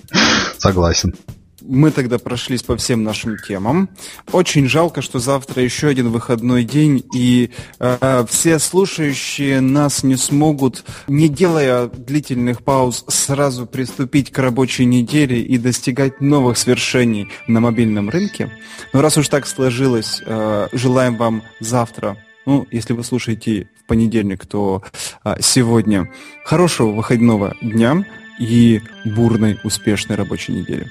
Согласен. 0.59 1.15
Мы 1.61 1.91
тогда 1.91 2.19
прошлись 2.19 2.63
по 2.63 2.79
всем 2.79 3.05
нашим 3.05 3.37
темам. 3.37 3.91
Очень 4.33 4.69
жалко, 4.69 5.03
что 5.03 5.19
завтра 5.19 5.63
еще 5.63 5.89
один 5.89 6.09
выходной 6.09 6.65
день, 6.65 7.05
и 7.13 7.51
э, 7.79 8.25
все 8.31 8.59
слушающие 8.59 9.61
нас 9.61 10.03
не 10.03 10.17
смогут, 10.17 10.85
не 11.09 11.29
делая 11.29 11.89
длительных 11.89 12.63
пауз, 12.63 13.05
сразу 13.09 13.67
приступить 13.67 14.33
к 14.33 14.39
рабочей 14.39 14.87
неделе 14.87 15.43
и 15.43 15.59
достигать 15.59 16.23
новых 16.23 16.57
свершений 16.57 17.29
на 17.47 17.61
мобильном 17.61 18.09
рынке. 18.09 18.51
Но 18.95 19.03
раз 19.03 19.19
уж 19.19 19.29
так 19.29 19.47
сложилось, 19.47 20.23
э, 20.25 20.69
желаем 20.73 21.19
вам 21.19 21.43
завтра 21.61 22.17
ну, 22.49 22.67
если 22.71 22.95
вы 22.95 23.05
слушаете 23.05 23.69
понедельник, 23.89 24.47
то 24.47 24.83
а, 25.25 25.41
сегодня 25.41 26.13
хорошего 26.45 26.93
выходного 26.93 27.57
дня 27.61 28.05
и 28.39 28.81
бурной, 29.05 29.59
успешной 29.65 30.17
рабочей 30.17 30.53
недели. 30.53 30.89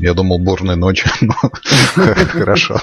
Я 0.00 0.14
думал, 0.14 0.38
бурной 0.38 0.76
ночи, 0.76 1.08
но 1.20 1.34
хорошо. 2.26 2.80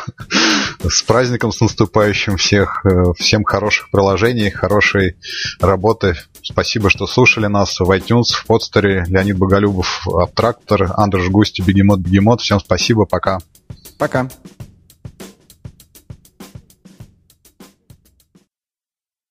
С 0.87 1.01
праздником, 1.01 1.51
с 1.51 1.59
наступающим 1.59 2.37
всех, 2.37 2.85
э, 2.85 3.13
всем 3.17 3.43
хороших 3.43 3.89
приложений, 3.89 4.51
хорошей 4.51 5.15
работы. 5.59 6.15
Спасибо, 6.43 6.91
что 6.91 7.07
слушали 7.07 7.47
нас 7.47 7.79
в 7.79 7.89
iTunes, 7.89 8.33
в 8.33 8.45
подстере. 8.45 9.03
Леонид 9.07 9.37
Боголюбов, 9.37 10.07
Абтрактор, 10.07 10.91
Андрей 10.95 11.29
Густи, 11.29 11.63
Бегемот, 11.63 11.99
Бегемот. 11.99 12.41
Всем 12.41 12.59
спасибо, 12.59 13.05
пока. 13.05 13.39
Пока. 13.97 14.29